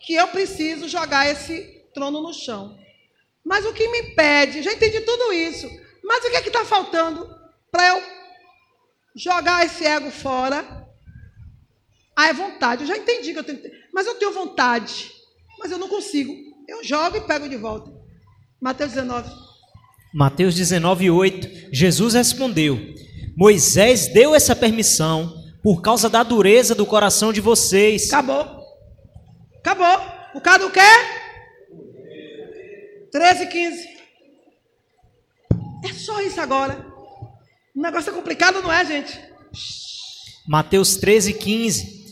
Que 0.00 0.14
eu 0.14 0.28
preciso 0.28 0.88
jogar 0.88 1.26
esse 1.26 1.86
trono 1.94 2.20
no 2.20 2.32
chão. 2.32 2.81
Mas 3.52 3.66
o 3.66 3.72
que 3.74 3.86
me 3.88 3.98
impede? 4.00 4.62
Já 4.62 4.72
entendi 4.72 5.00
tudo 5.00 5.32
isso. 5.32 5.68
Mas 6.02 6.24
o 6.24 6.30
que 6.30 6.36
é 6.36 6.42
que 6.42 6.48
está 6.48 6.64
faltando 6.64 7.28
para 7.70 7.88
eu 7.88 8.02
jogar 9.14 9.66
esse 9.66 9.84
ego 9.84 10.10
fora? 10.10 10.86
Ah, 12.16 12.28
é 12.28 12.32
vontade. 12.32 12.82
Eu 12.82 12.88
já 12.88 12.96
entendi 12.96 13.32
que 13.34 13.38
eu 13.38 13.44
tenho. 13.44 13.60
Mas 13.92 14.06
eu 14.06 14.14
tenho 14.14 14.32
vontade 14.32 15.12
mas 15.62 15.70
eu 15.70 15.78
não 15.78 15.88
consigo. 15.88 16.34
Eu 16.68 16.82
jogo 16.82 17.16
e 17.16 17.20
pego 17.20 17.48
de 17.48 17.56
volta. 17.56 17.92
Mateus 18.60 18.92
19. 18.92 19.30
Mateus 20.12 20.54
19, 20.56 21.10
8. 21.10 21.68
Jesus 21.72 22.14
respondeu: 22.14 22.78
Moisés 23.36 24.08
deu 24.08 24.34
essa 24.34 24.56
permissão 24.56 25.32
por 25.62 25.80
causa 25.80 26.08
da 26.08 26.24
dureza 26.24 26.74
do 26.74 26.84
coração 26.84 27.32
de 27.32 27.40
vocês. 27.40 28.08
Acabou. 28.08 28.44
Acabou. 29.58 30.00
Por 30.32 30.42
causa 30.42 30.58
do 30.60 30.70
quê? 30.70 30.80
13 33.12 33.46
15. 33.46 33.88
É 35.84 35.92
só 35.92 36.20
isso 36.22 36.40
agora. 36.40 36.86
O 37.76 37.80
negócio 37.80 38.10
é 38.10 38.14
complicado, 38.14 38.62
não 38.62 38.72
é, 38.72 38.84
gente? 38.86 39.20
Mateus 40.48 40.96
13, 40.96 41.34
15. 41.34 42.02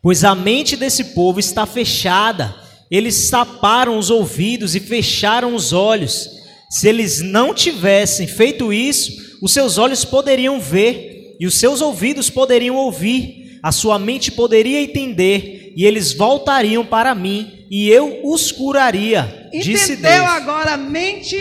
Pois 0.00 0.24
a 0.24 0.34
mente 0.34 0.74
desse 0.74 1.04
povo 1.06 1.40
está 1.40 1.66
fechada 1.66 2.54
Eles 2.90 3.28
taparam 3.28 3.98
os 3.98 4.10
ouvidos 4.10 4.74
e 4.74 4.80
fecharam 4.80 5.54
os 5.54 5.74
olhos. 5.74 6.30
Se 6.70 6.88
eles 6.88 7.20
não 7.20 7.52
tivessem 7.52 8.26
feito 8.26 8.72
isso, 8.72 9.12
os 9.42 9.52
seus 9.52 9.76
olhos 9.76 10.04
poderiam 10.04 10.58
ver 10.58 11.36
e 11.38 11.46
os 11.46 11.54
seus 11.54 11.82
ouvidos 11.82 12.30
poderiam 12.30 12.76
ouvir, 12.76 13.60
a 13.62 13.70
sua 13.70 13.98
mente 13.98 14.32
poderia 14.32 14.80
entender 14.80 15.57
e 15.78 15.86
eles 15.86 16.12
voltariam 16.12 16.84
para 16.84 17.14
mim 17.14 17.64
e 17.70 17.88
eu 17.88 18.22
os 18.24 18.50
curaria. 18.50 19.48
Disse 19.52 19.92
Entendeu 19.92 20.24
Deus. 20.24 20.28
agora 20.28 20.72
a 20.72 20.76
mente? 20.76 21.36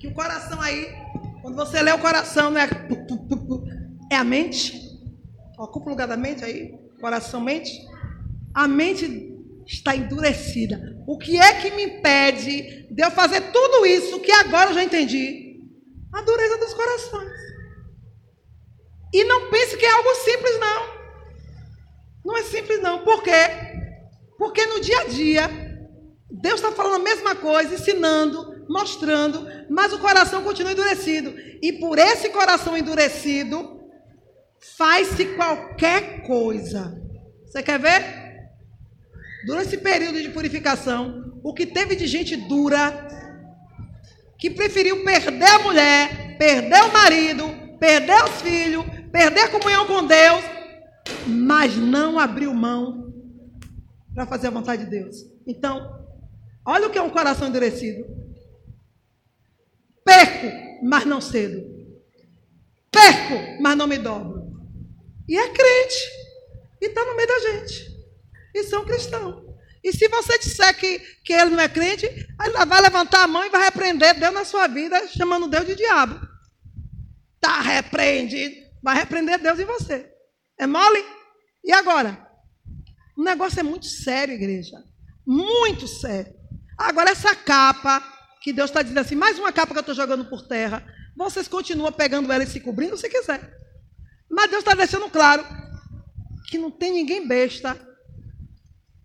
Que 0.00 0.06
o 0.06 0.14
coração 0.14 0.58
aí, 0.62 0.88
quando 1.42 1.54
você 1.54 1.82
lê 1.82 1.92
o 1.92 1.98
coração, 1.98 2.50
não 2.50 2.58
é. 2.58 2.66
É 4.10 4.16
a 4.16 4.24
mente? 4.24 4.80
Ocupa 5.58 5.88
o 5.88 5.90
lugar 5.90 6.08
da 6.08 6.16
mente 6.16 6.42
aí, 6.42 6.72
coração, 6.98 7.38
mente. 7.38 7.70
A 8.54 8.66
mente 8.66 9.34
está 9.66 9.94
endurecida. 9.94 10.80
O 11.06 11.18
que 11.18 11.36
é 11.36 11.60
que 11.60 11.70
me 11.72 11.84
impede 11.84 12.88
de 12.90 13.04
eu 13.04 13.10
fazer 13.10 13.52
tudo 13.52 13.84
isso 13.84 14.20
que 14.20 14.32
agora 14.32 14.70
eu 14.70 14.74
já 14.74 14.82
entendi? 14.82 15.60
A 16.14 16.22
dureza 16.22 16.56
dos 16.56 16.72
corações. 16.72 17.30
E 19.12 19.22
não 19.24 19.50
pense 19.50 19.76
que 19.76 19.84
é 19.84 19.92
algo 19.92 20.14
simples, 20.14 20.58
não. 20.58 21.03
Não 22.24 22.36
é 22.36 22.42
simples, 22.42 22.80
não. 22.80 23.04
Por 23.04 23.22
quê? 23.22 23.32
Porque 24.38 24.64
no 24.66 24.80
dia 24.80 25.00
a 25.00 25.04
dia, 25.04 25.50
Deus 26.30 26.56
está 26.56 26.72
falando 26.72 26.96
a 26.96 27.04
mesma 27.04 27.34
coisa, 27.34 27.74
ensinando, 27.74 28.64
mostrando, 28.68 29.46
mas 29.68 29.92
o 29.92 29.98
coração 29.98 30.42
continua 30.42 30.72
endurecido. 30.72 31.34
E 31.62 31.72
por 31.74 31.98
esse 31.98 32.30
coração 32.30 32.76
endurecido, 32.76 33.80
faz-se 34.76 35.24
qualquer 35.36 36.22
coisa. 36.22 37.00
Você 37.46 37.62
quer 37.62 37.78
ver? 37.78 38.24
Durante 39.46 39.68
esse 39.68 39.78
período 39.78 40.20
de 40.20 40.30
purificação, 40.30 41.40
o 41.42 41.52
que 41.52 41.66
teve 41.66 41.94
de 41.94 42.06
gente 42.06 42.34
dura, 42.34 43.06
que 44.38 44.50
preferiu 44.50 45.04
perder 45.04 45.50
a 45.50 45.58
mulher, 45.58 46.36
perder 46.38 46.82
o 46.82 46.92
marido, 46.92 47.44
perder 47.78 48.24
os 48.24 48.42
filhos, 48.42 48.84
perder 49.12 49.42
a 49.42 49.48
comunhão 49.48 49.86
com 49.86 50.06
Deus, 50.06 50.42
mas 51.26 51.76
não 51.76 52.18
abriu 52.18 52.52
mão 52.54 53.12
para 54.14 54.26
fazer 54.26 54.48
a 54.48 54.50
vontade 54.50 54.84
de 54.84 54.90
Deus. 54.90 55.16
Então, 55.46 56.06
olha 56.64 56.86
o 56.86 56.90
que 56.90 56.98
é 56.98 57.02
um 57.02 57.10
coração 57.10 57.48
endurecido. 57.48 58.04
Perco, 60.04 60.84
mas 60.84 61.04
não 61.04 61.20
cedo. 61.20 61.62
Perco, 62.90 63.62
mas 63.62 63.76
não 63.76 63.86
me 63.86 63.98
dobro. 63.98 64.42
E 65.28 65.36
é 65.36 65.48
crente. 65.48 65.98
E 66.80 66.86
está 66.86 67.04
no 67.04 67.16
meio 67.16 67.28
da 67.28 67.38
gente 67.40 67.94
e 68.54 68.62
são 68.62 68.84
cristãos. 68.84 69.42
E 69.82 69.92
se 69.92 70.08
você 70.08 70.38
disser 70.38 70.74
que, 70.78 70.98
que 71.22 71.32
ele 71.32 71.50
não 71.50 71.60
é 71.60 71.68
crente, 71.68 72.06
ele 72.06 72.66
vai 72.66 72.80
levantar 72.80 73.24
a 73.24 73.26
mão 73.26 73.44
e 73.44 73.50
vai 73.50 73.64
repreender 73.64 74.18
Deus 74.18 74.32
na 74.32 74.44
sua 74.44 74.66
vida, 74.66 75.08
chamando 75.08 75.48
Deus 75.48 75.66
de 75.66 75.74
diabo. 75.74 76.26
Está 77.34 77.60
repreendido. 77.60 78.64
Vai 78.82 78.96
repreender 78.96 79.38
Deus 79.38 79.58
em 79.58 79.64
você. 79.64 80.13
É 80.58 80.66
mole? 80.66 81.04
E 81.62 81.72
agora? 81.72 82.26
O 83.16 83.22
negócio 83.22 83.60
é 83.60 83.62
muito 83.62 83.86
sério, 83.86 84.34
igreja. 84.34 84.76
Muito 85.26 85.86
sério. 85.86 86.34
Agora, 86.76 87.10
essa 87.10 87.34
capa, 87.34 88.02
que 88.40 88.52
Deus 88.52 88.70
está 88.70 88.82
dizendo 88.82 88.98
assim, 88.98 89.14
mais 89.14 89.38
uma 89.38 89.52
capa 89.52 89.72
que 89.72 89.78
eu 89.78 89.80
estou 89.80 89.94
jogando 89.94 90.24
por 90.26 90.42
terra, 90.46 90.84
vocês 91.16 91.48
continuam 91.48 91.92
pegando 91.92 92.32
ela 92.32 92.44
e 92.44 92.46
se 92.46 92.60
cobrindo 92.60 92.96
se 92.96 93.08
quiser. 93.08 93.56
Mas 94.28 94.50
Deus 94.50 94.62
está 94.62 94.74
deixando 94.74 95.08
claro 95.08 95.44
que 96.48 96.58
não 96.58 96.70
tem 96.70 96.92
ninguém 96.92 97.26
besta 97.26 97.78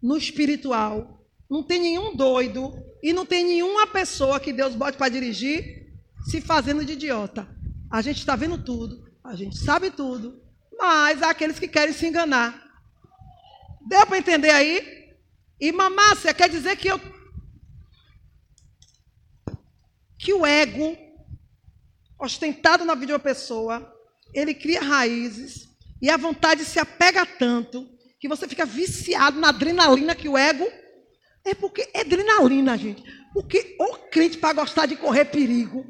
no 0.01 0.17
espiritual. 0.17 1.25
Não 1.49 1.63
tem 1.63 1.79
nenhum 1.79 2.15
doido 2.15 2.73
e 3.01 3.13
não 3.13 3.25
tem 3.25 3.45
nenhuma 3.45 3.87
pessoa 3.87 4.39
que 4.39 4.53
Deus 4.53 4.75
bote 4.75 4.97
para 4.97 5.09
dirigir 5.09 5.87
se 6.25 6.41
fazendo 6.41 6.83
de 6.83 6.93
idiota. 6.93 7.47
A 7.89 8.01
gente 8.01 8.19
está 8.19 8.35
vendo 8.35 8.57
tudo, 8.57 9.09
a 9.23 9.35
gente 9.35 9.57
sabe 9.57 9.89
tudo, 9.89 10.41
mas 10.79 11.21
há 11.21 11.31
aqueles 11.31 11.59
que 11.59 11.67
querem 11.67 11.93
se 11.93 12.07
enganar. 12.07 12.63
Deu 13.85 14.05
para 14.07 14.17
entender 14.17 14.51
aí? 14.51 15.13
E 15.59 15.71
mamácia 15.71 16.33
quer 16.33 16.49
dizer 16.49 16.77
que 16.77 16.87
eu 16.87 16.99
que 20.17 20.33
o 20.33 20.45
ego 20.45 20.97
ostentado 22.19 22.83
na 22.83 22.93
vida 22.93 23.07
de 23.07 23.13
uma 23.13 23.19
pessoa, 23.19 23.93
ele 24.33 24.53
cria 24.53 24.81
raízes 24.81 25.69
e 26.01 26.09
a 26.09 26.17
vontade 26.17 26.65
se 26.65 26.77
apega 26.79 27.25
tanto 27.25 27.89
que 28.19 28.27
você 28.27 28.47
fica 28.47 28.65
viciado 28.65 29.39
na 29.39 29.49
adrenalina 29.49 30.15
que 30.15 30.27
o 30.27 30.37
ego. 30.37 30.67
É 31.45 31.55
porque 31.55 31.89
é 31.93 32.01
adrenalina, 32.01 32.77
gente. 32.77 33.01
Porque 33.33 33.77
o 33.79 33.95
crente 34.09 34.37
para 34.37 34.53
gostar 34.53 34.85
de 34.85 34.97
correr 34.97 35.25
perigo 35.25 35.85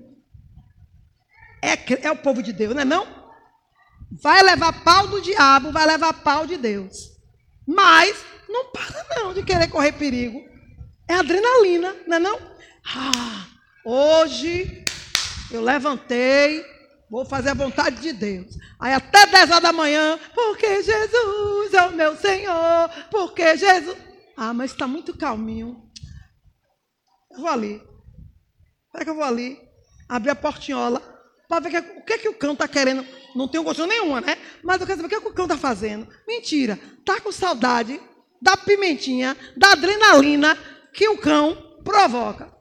é, 1.61 1.73
é 2.05 2.11
o 2.11 2.15
povo 2.15 2.41
de 2.41 2.53
Deus, 2.53 2.73
não 2.73 2.81
é 2.81 2.85
não? 2.85 3.18
Vai 4.11 4.41
levar 4.43 4.83
pau 4.83 5.07
do 5.07 5.21
diabo, 5.21 5.71
vai 5.71 5.85
levar 5.85 6.13
pau 6.13 6.47
de 6.47 6.57
Deus. 6.57 7.11
Mas 7.67 8.17
não 8.47 8.71
para 8.71 9.05
não 9.15 9.33
de 9.33 9.43
querer 9.43 9.67
correr 9.67 9.91
perigo. 9.93 10.39
É 11.07 11.15
adrenalina, 11.15 11.95
não 12.07 12.17
é 12.17 12.19
não? 12.19 12.39
Ah, 12.85 13.47
hoje 13.85 14.83
eu 15.51 15.61
levantei, 15.61 16.65
Vou 17.09 17.25
fazer 17.25 17.49
a 17.49 17.55
vontade 17.55 18.01
de 18.01 18.13
Deus. 18.13 18.55
Aí 18.79 18.93
até 18.93 19.25
10 19.25 19.49
horas 19.49 19.63
da 19.63 19.73
manhã, 19.73 20.19
porque 20.33 20.83
Jesus 20.83 21.73
é 21.73 21.87
o 21.87 21.93
meu 21.93 22.15
Senhor, 22.15 22.89
porque 23.09 23.57
Jesus. 23.57 23.97
Ah, 24.37 24.53
mas 24.53 24.71
está 24.71 24.85
muito 24.85 25.17
calminho. 25.17 25.89
Eu 27.31 27.39
vou 27.39 27.49
ali. 27.49 27.81
Será 28.91 29.03
que 29.03 29.09
eu 29.09 29.15
vou 29.15 29.23
ali? 29.23 29.57
Abrir 30.07 30.29
a 30.29 30.35
portinhola 30.35 31.01
para 31.49 31.67
ver 31.67 31.79
o 31.97 32.03
que, 32.03 32.13
é 32.13 32.17
que 32.19 32.29
o 32.29 32.35
cão 32.35 32.53
está 32.53 32.67
querendo. 32.67 33.03
Não 33.35 33.47
tenho 33.47 33.63
gostinho 33.63 33.87
nenhuma, 33.87 34.21
né? 34.21 34.37
Mas 34.63 34.79
eu 34.79 34.85
quero 34.85 35.01
saber 35.01 35.07
o 35.07 35.09
que, 35.09 35.15
é 35.15 35.19
que 35.19 35.27
o 35.27 35.33
cão 35.33 35.45
está 35.45 35.57
fazendo. 35.57 36.07
Mentira. 36.27 36.79
Está 36.99 37.19
com 37.19 37.31
saudade 37.31 37.99
da 38.39 38.55
pimentinha, 38.55 39.35
da 39.57 39.71
adrenalina 39.71 40.55
que 40.93 41.09
o 41.09 41.17
cão 41.17 41.55
provoca. 41.83 42.53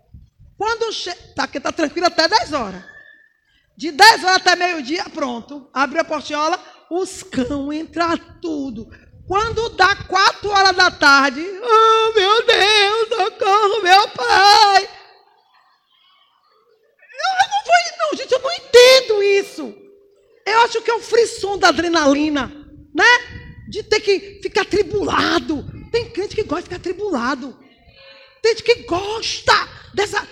Quando 0.56 0.90
chega. 0.90 1.18
Tá, 1.36 1.42
porque 1.42 1.58
está 1.58 1.70
tranquilo 1.70 2.06
até 2.06 2.26
10 2.26 2.52
horas. 2.54 2.82
De 3.76 3.92
10 3.92 4.24
horas 4.24 4.36
até 4.36 4.56
meio-dia, 4.56 5.04
pronto. 5.10 5.68
Abre 5.72 5.98
a 5.98 6.04
portiola, 6.04 6.58
os 6.90 7.22
cão 7.22 7.70
entram 7.70 8.16
tudo. 8.40 8.88
Quando 9.26 9.68
dá 9.76 9.94
4 9.94 10.48
horas 10.48 10.74
da 10.74 10.90
tarde, 10.90 11.42
oh 11.42 12.12
meu 12.14 12.46
Deus, 12.46 13.08
socorro, 13.08 13.82
meu 13.82 14.08
pai. 14.08 14.88
Eu 17.12 17.48
não 18.10 18.16
gente, 18.16 18.32
eu 18.32 18.40
não 18.40 18.52
entendo 18.52 19.22
isso. 19.22 19.74
Eu 20.46 20.60
acho 20.60 20.82
que 20.82 20.90
é 20.90 20.94
o 20.94 21.00
frisson 21.00 21.58
da 21.58 21.68
adrenalina, 21.68 22.46
né? 22.94 23.68
De 23.68 23.82
ter 23.82 24.00
que 24.00 24.40
ficar 24.42 24.64
tribulado. 24.64 25.64
Tem 25.92 26.10
crente 26.10 26.34
que 26.34 26.42
gosta 26.42 26.62
de 26.62 26.68
ficar 26.68 26.82
tribulado. 26.82 27.58
Tem 28.42 28.52
gente 28.52 28.62
que 28.62 28.82
gosta 28.84 29.52
dessa, 29.94 30.26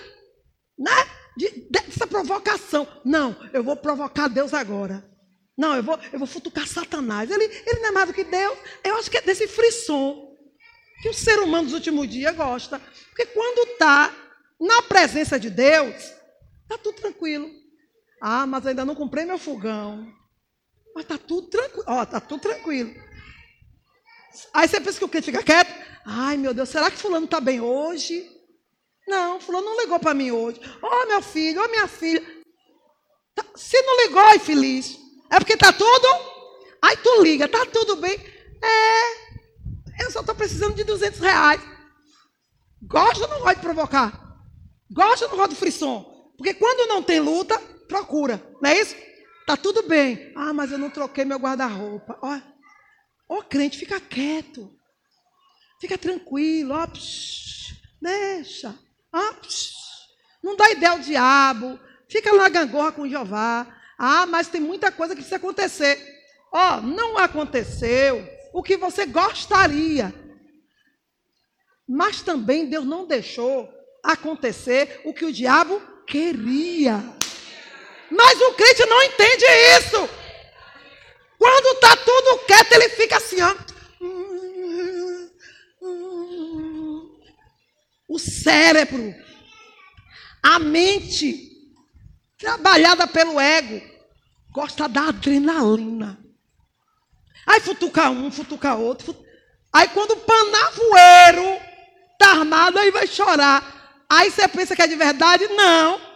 né? 0.77 1.17
de, 1.37 1.67
dessa 1.69 2.07
provocação. 2.07 2.87
Não, 3.05 3.37
eu 3.53 3.63
vou 3.63 3.75
provocar 3.77 4.27
Deus 4.27 4.53
agora. 4.53 5.07
Não, 5.55 5.75
eu 5.75 5.83
vou, 5.83 5.99
eu 6.11 6.19
vou 6.19 6.27
futucar 6.27 6.67
Satanás. 6.67 7.29
Ele, 7.29 7.43
ele 7.43 7.79
não 7.79 7.89
é 7.89 7.91
mais 7.91 8.07
do 8.07 8.13
que 8.13 8.23
Deus. 8.23 8.57
Eu 8.83 8.95
acho 8.95 9.09
que 9.09 9.17
é 9.17 9.21
desse 9.21 9.47
frisson 9.47 10.35
que 11.01 11.09
o 11.09 11.13
ser 11.13 11.39
humano 11.39 11.65
dos 11.65 11.73
últimos 11.73 12.09
dias 12.09 12.35
gosta. 12.35 12.79
Porque 13.09 13.27
quando 13.27 13.71
está 13.71 14.13
na 14.59 14.81
presença 14.83 15.39
de 15.39 15.49
Deus, 15.49 15.95
está 16.63 16.77
tudo 16.81 16.95
tranquilo. 16.95 17.49
Ah, 18.21 18.45
mas 18.47 18.65
ainda 18.65 18.85
não 18.85 18.95
comprei 18.95 19.25
meu 19.25 19.37
fogão. 19.37 20.11
Mas 20.95 21.03
está 21.03 21.17
tudo 21.17 21.47
tranquilo. 21.47 21.83
Ó, 21.87 22.03
está 22.03 22.19
tudo 22.19 22.41
tranquilo. 22.41 22.93
Aí 24.53 24.67
você 24.67 24.79
pensa 24.79 24.97
que 24.97 25.05
o 25.05 25.09
cliente 25.09 25.31
fica 25.31 25.43
quieto. 25.43 25.73
Ai, 26.05 26.37
meu 26.37 26.53
Deus, 26.53 26.69
será 26.69 26.89
que 26.89 26.97
fulano 26.97 27.25
está 27.25 27.39
bem 27.39 27.59
hoje? 27.59 28.27
Não, 29.07 29.39
fulano 29.39 29.65
não 29.65 29.79
ligou 29.79 29.99
para 29.99 30.13
mim 30.13 30.31
hoje. 30.31 30.59
Ó, 30.81 30.89
oh, 30.89 31.07
meu 31.07 31.21
filho, 31.21 31.61
ó, 31.61 31.65
oh, 31.65 31.69
minha 31.69 31.87
filha. 31.87 32.21
Tá, 33.35 33.45
se 33.55 33.81
não 33.81 34.05
ligou, 34.05 34.21
é 34.21 34.39
feliz. 34.39 34.97
É 35.29 35.39
porque 35.39 35.55
tá 35.55 35.71
tudo? 35.71 36.07
Aí 36.81 36.97
tu 36.97 37.21
liga, 37.21 37.47
tá 37.47 37.65
tudo 37.65 37.97
bem? 37.97 38.17
É, 38.61 40.03
eu 40.03 40.11
só 40.11 40.21
estou 40.21 40.35
precisando 40.35 40.75
de 40.75 40.83
200 40.83 41.19
reais. 41.19 41.61
Gosta 42.81 43.23
ou 43.23 43.29
não 43.29 43.39
gosta 43.39 43.55
de 43.55 43.61
provocar? 43.61 44.39
Gosta 44.91 45.25
ou 45.25 45.31
não 45.31 45.37
gosta 45.37 45.53
de 45.53 45.59
frisson? 45.59 46.31
Porque 46.37 46.53
quando 46.53 46.87
não 46.87 47.01
tem 47.01 47.19
luta, 47.19 47.59
procura, 47.87 48.41
não 48.61 48.69
é 48.69 48.79
isso? 48.79 48.95
Tá 49.45 49.55
tudo 49.55 49.83
bem. 49.83 50.31
Ah, 50.35 50.53
mas 50.53 50.71
eu 50.71 50.77
não 50.77 50.89
troquei 50.89 51.23
meu 51.23 51.37
guarda-roupa. 51.37 52.17
Ó, 52.21 52.39
ó, 53.29 53.41
crente, 53.41 53.77
fica 53.77 53.99
quieto. 53.99 54.69
Fica 55.79 55.97
tranquilo, 55.97 56.73
ó, 56.73 56.85
psh, 56.87 57.75
deixa. 58.01 58.75
Ah, 59.11 59.35
não 60.43 60.55
dá 60.55 60.69
ideia 60.71 60.91
ao 60.91 60.99
diabo. 60.99 61.79
Fica 62.09 62.33
lá 62.33 62.49
gangorra 62.49 62.91
com 62.91 63.07
Jeová. 63.07 63.67
Ah, 63.97 64.25
mas 64.25 64.47
tem 64.47 64.61
muita 64.61 64.91
coisa 64.91 65.13
que 65.13 65.21
precisa 65.21 65.37
acontecer. 65.37 65.99
Ó, 66.51 66.81
não 66.81 67.17
aconteceu 67.17 68.27
o 68.53 68.63
que 68.63 68.77
você 68.77 69.05
gostaria. 69.05 70.13
Mas 71.87 72.21
também 72.21 72.69
Deus 72.69 72.85
não 72.85 73.07
deixou 73.07 73.69
acontecer 74.03 75.01
o 75.05 75.13
que 75.13 75.25
o 75.25 75.31
diabo 75.31 75.81
queria. 76.05 77.16
Mas 78.09 78.41
o 78.41 78.53
crente 78.53 78.85
não 78.85 79.03
entende 79.03 79.45
isso. 79.79 80.09
Quando 81.37 81.75
está 81.75 81.95
tudo 81.97 82.45
quieto, 82.45 82.71
ele 82.73 82.89
fica 82.89 83.17
assim, 83.17 83.37
ó. 83.41 83.55
O 88.07 88.17
cérebro, 88.17 89.13
a 90.41 90.57
mente, 90.59 91.51
trabalhada 92.37 93.05
pelo 93.05 93.39
ego, 93.39 93.81
gosta 94.51 94.87
da 94.87 95.09
adrenalina. 95.09 96.17
Aí 97.45 97.59
futuca 97.59 98.09
um, 98.09 98.31
futuca 98.31 98.75
outro. 98.75 99.15
Aí 99.71 99.89
quando 99.89 100.11
o 100.11 100.17
panavoeiro 100.17 101.61
está 102.13 102.31
armado, 102.31 102.79
aí 102.79 102.91
vai 102.91 103.07
chorar. 103.07 104.05
Aí 104.09 104.31
você 104.31 104.47
pensa 104.47 104.75
que 104.75 104.81
é 104.81 104.87
de 104.87 104.95
verdade? 104.95 105.47
Não. 105.49 106.06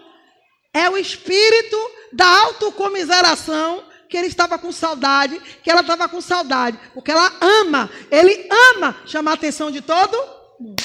É 0.73 0.89
o 0.89 0.97
espírito 0.97 1.77
da 2.13 2.25
autocomiseração 2.25 3.89
que 4.09 4.17
ele 4.17 4.27
estava 4.27 4.57
com 4.57 4.71
saudade, 4.71 5.39
que 5.63 5.71
ela 5.71 5.81
estava 5.81 6.07
com 6.09 6.19
saudade, 6.19 6.77
porque 6.93 7.11
ela 7.11 7.31
ama, 7.39 7.89
ele 8.11 8.47
ama 8.75 9.01
chamar 9.05 9.31
a 9.31 9.33
atenção 9.35 9.71
de 9.71 9.81
todo 9.81 10.17
mundo. 10.59 10.83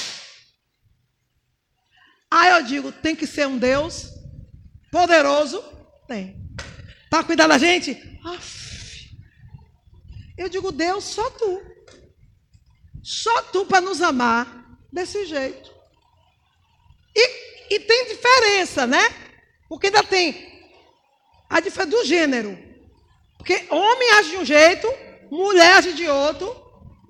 Aí 2.31 2.51
eu 2.51 2.63
digo, 2.63 2.91
tem 2.91 3.15
que 3.15 3.27
ser 3.27 3.47
um 3.47 3.57
Deus 3.57 4.09
poderoso? 4.91 5.63
Tem. 6.07 6.37
Para 7.09 7.23
cuidar 7.23 7.47
da 7.47 7.57
gente? 7.57 7.97
Aff. 8.25 9.09
Eu 10.37 10.49
digo, 10.49 10.71
Deus, 10.71 11.03
só 11.03 11.29
tu. 11.31 11.61
Só 13.03 13.41
tu 13.43 13.65
para 13.65 13.81
nos 13.81 14.01
amar 14.01 14.65
desse 14.91 15.25
jeito. 15.25 15.71
E, 17.15 17.75
e 17.75 17.79
tem 17.79 18.07
diferença, 18.07 18.85
né? 18.85 19.26
Porque 19.67 19.87
ainda 19.87 20.03
tem 20.03 20.57
a 21.49 21.59
diferença 21.59 21.89
do 21.89 22.05
gênero. 22.05 22.57
Porque 23.37 23.65
homem 23.69 24.11
age 24.11 24.29
de 24.31 24.37
um 24.37 24.45
jeito, 24.45 24.87
mulher 25.29 25.77
age 25.77 25.93
de 25.93 26.07
outro, 26.07 26.55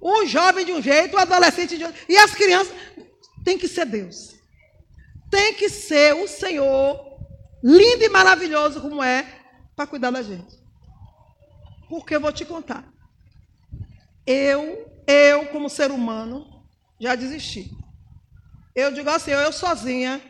o 0.02 0.26
jovem 0.26 0.66
de 0.66 0.74
um 0.74 0.82
jeito, 0.82 1.16
o 1.16 1.20
adolescente 1.20 1.78
de 1.78 1.84
outro. 1.84 2.00
E 2.08 2.18
as 2.18 2.34
crianças. 2.34 2.74
Tem 3.44 3.58
que 3.58 3.68
ser 3.68 3.86
Deus. 3.86 4.36
Tem 5.32 5.54
que 5.54 5.70
ser 5.70 6.14
o 6.16 6.28
Senhor, 6.28 7.00
lindo 7.64 8.04
e 8.04 8.10
maravilhoso 8.10 8.82
como 8.82 9.04
é, 9.04 9.26
para 9.76 9.88
cuidar 9.88 10.12
da 10.12 10.22
gente. 10.22 10.58
Porque 11.90 12.16
eu 12.16 12.22
vou 12.22 12.32
te 12.32 12.44
contar. 12.44 12.86
Eu, 14.26 14.92
eu, 15.08 15.46
como 15.48 15.70
ser 15.70 15.92
humano, 15.92 16.46
já 17.00 17.16
desisti. 17.16 17.72
Eu 18.76 18.92
digo 18.92 19.10
assim, 19.10 19.32
eu 19.32 19.52
sozinha, 19.52 20.22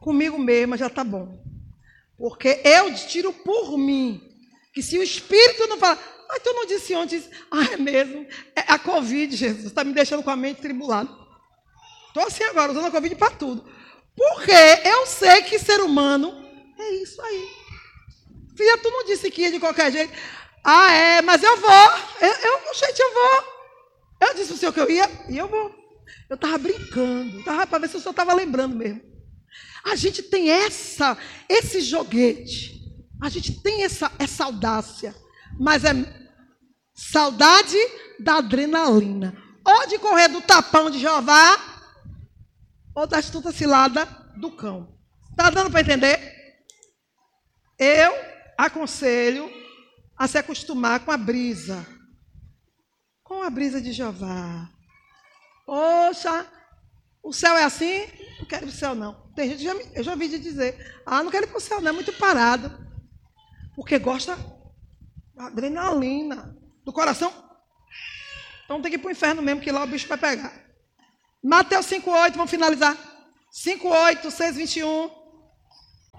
comigo 0.00 0.38
mesma 0.38 0.76
já 0.76 0.88
está 0.88 1.04
bom. 1.04 1.40
Porque 2.20 2.60
eu 2.62 2.94
tiro 2.94 3.32
por 3.32 3.78
mim. 3.78 4.20
Que 4.74 4.82
se 4.82 4.98
o 4.98 5.02
Espírito 5.02 5.66
não 5.66 5.78
fala, 5.78 5.98
ah, 6.28 6.38
tu 6.40 6.52
não 6.52 6.66
disse 6.66 6.94
ontem, 6.94 7.24
ah, 7.50 7.72
é 7.72 7.76
mesmo, 7.78 8.26
é 8.54 8.60
a 8.68 8.78
Covid, 8.78 9.34
Jesus, 9.34 9.64
está 9.64 9.82
me 9.82 9.94
deixando 9.94 10.22
com 10.22 10.28
a 10.28 10.36
mente 10.36 10.60
tribulada. 10.60 11.08
Estou 12.08 12.22
assim 12.24 12.44
agora, 12.44 12.72
usando 12.72 12.88
a 12.88 12.90
Covid 12.90 13.14
para 13.16 13.30
tudo. 13.30 13.64
Porque 14.14 14.52
eu 14.84 15.06
sei 15.06 15.42
que 15.42 15.58
ser 15.58 15.80
humano 15.80 16.44
é 16.78 16.90
isso 16.96 17.22
aí. 17.22 17.48
Filha, 18.54 18.76
tu 18.76 18.90
não 18.90 19.06
disse 19.06 19.30
que 19.30 19.40
ia 19.40 19.52
de 19.52 19.58
qualquer 19.58 19.90
jeito. 19.90 20.12
Ah, 20.62 20.92
é, 20.92 21.22
mas 21.22 21.42
eu 21.42 21.56
vou. 21.56 21.70
Eu, 22.20 22.28
eu 22.28 22.74
gente, 22.74 23.00
eu 23.00 23.14
vou. 23.14 23.44
Eu 24.20 24.34
disse 24.34 24.48
para 24.48 24.54
o 24.54 24.58
senhor 24.58 24.72
que 24.74 24.80
eu 24.80 24.90
ia 24.90 25.08
e 25.30 25.38
eu 25.38 25.48
vou. 25.48 25.74
Eu 26.28 26.34
estava 26.34 26.58
brincando, 26.58 27.42
tava 27.44 27.66
para 27.66 27.78
ver 27.78 27.88
se 27.88 27.96
o 27.96 28.00
senhor 28.00 28.10
estava 28.10 28.34
lembrando 28.34 28.76
mesmo. 28.76 29.09
A 29.84 29.96
gente 29.96 30.22
tem 30.22 30.50
essa, 30.50 31.16
esse 31.48 31.80
joguete. 31.80 32.80
A 33.20 33.28
gente 33.28 33.60
tem 33.62 33.82
essa, 33.84 34.10
essa 34.18 34.44
audácia. 34.44 35.14
Mas 35.58 35.84
é 35.84 35.92
saudade 36.94 37.76
da 38.18 38.36
adrenalina. 38.36 39.36
Ou 39.64 39.86
de 39.86 39.98
correr 39.98 40.28
do 40.28 40.40
tapão 40.42 40.90
de 40.90 40.98
Jeová, 40.98 41.58
ou 42.94 43.06
da 43.06 43.18
astuta 43.18 43.52
cilada 43.52 44.04
do 44.36 44.50
cão. 44.52 44.98
Está 45.30 45.50
dando 45.50 45.70
para 45.70 45.80
entender? 45.80 46.18
Eu 47.78 48.12
aconselho 48.58 49.50
a 50.16 50.28
se 50.28 50.36
acostumar 50.36 51.00
com 51.00 51.10
a 51.10 51.16
brisa. 51.16 51.86
Com 53.22 53.42
a 53.42 53.48
brisa 53.48 53.80
de 53.80 53.92
Jeová. 53.92 54.68
Poxa, 55.64 56.46
o 57.22 57.32
céu 57.32 57.56
é 57.56 57.64
assim? 57.64 58.06
Não 58.38 58.46
quero 58.46 58.66
o 58.66 58.70
céu, 58.70 58.94
não. 58.94 59.14
Tem 59.34 59.50
gente, 59.50 59.62
já, 59.62 59.74
eu 59.94 60.02
já 60.02 60.12
ouvi 60.12 60.28
de 60.28 60.38
dizer, 60.38 61.00
ah, 61.04 61.22
não 61.22 61.30
quero 61.30 61.46
ir 61.46 61.48
para 61.48 61.58
o 61.58 61.60
céu, 61.60 61.80
não, 61.80 61.90
é 61.90 61.92
muito 61.92 62.12
parado. 62.14 62.86
Porque 63.74 63.98
gosta 63.98 64.36
da 65.34 65.46
adrenalina, 65.46 66.56
do 66.84 66.92
coração. 66.92 67.32
Então 68.64 68.80
tem 68.80 68.90
que 68.90 68.96
ir 68.96 69.00
para 69.00 69.08
o 69.08 69.12
inferno 69.12 69.42
mesmo, 69.42 69.60
que 69.60 69.72
lá 69.72 69.84
o 69.84 69.86
bicho 69.86 70.08
vai 70.08 70.18
pegar. 70.18 70.52
Mateus 71.42 71.86
5,8, 71.86 72.32
vamos 72.34 72.50
finalizar. 72.50 72.96
5,8, 73.52 74.30
6, 74.30 74.56
21. 74.56 75.10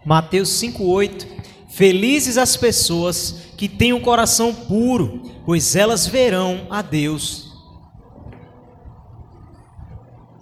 Mateus 0.06 0.50
5,8. 0.62 1.42
Felizes 1.70 2.38
as 2.38 2.58
pessoas 2.58 3.54
que 3.58 3.70
têm 3.70 3.94
um 3.94 4.02
coração 4.02 4.54
puro, 4.54 5.42
pois 5.46 5.76
elas 5.76 6.06
verão 6.06 6.68
a 6.70 6.82
Deus. 6.82 7.51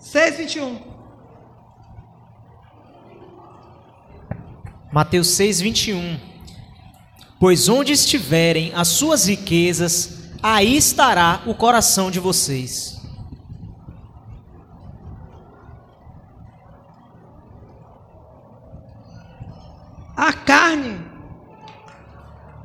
6, 0.10 0.38
21. 0.38 0.82
Mateus 4.92 5.28
6, 5.28 5.62
21. 5.62 6.20
Pois 7.40 7.70
onde 7.70 7.94
estiverem 7.94 8.74
as 8.74 8.88
suas 8.88 9.28
riquezas, 9.28 10.32
aí 10.42 10.76
estará 10.76 11.44
o 11.46 11.54
coração 11.54 12.10
de 12.10 12.20
vocês. 12.20 13.00
A 20.18 20.34
carne, 20.34 21.06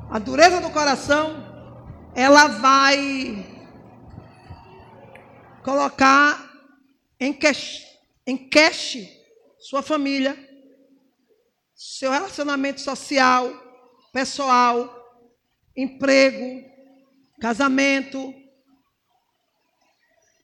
a 0.09 0.17
dureza 0.17 0.59
do 0.59 0.71
coração, 0.71 1.45
ela 2.15 2.47
vai 2.47 3.45
colocar 5.63 6.44
cash 8.49 8.97
sua 9.59 9.81
família, 9.81 10.37
seu 11.73 12.11
relacionamento 12.11 12.81
social, 12.81 13.51
pessoal, 14.13 14.93
emprego, 15.75 16.63
casamento, 17.41 18.33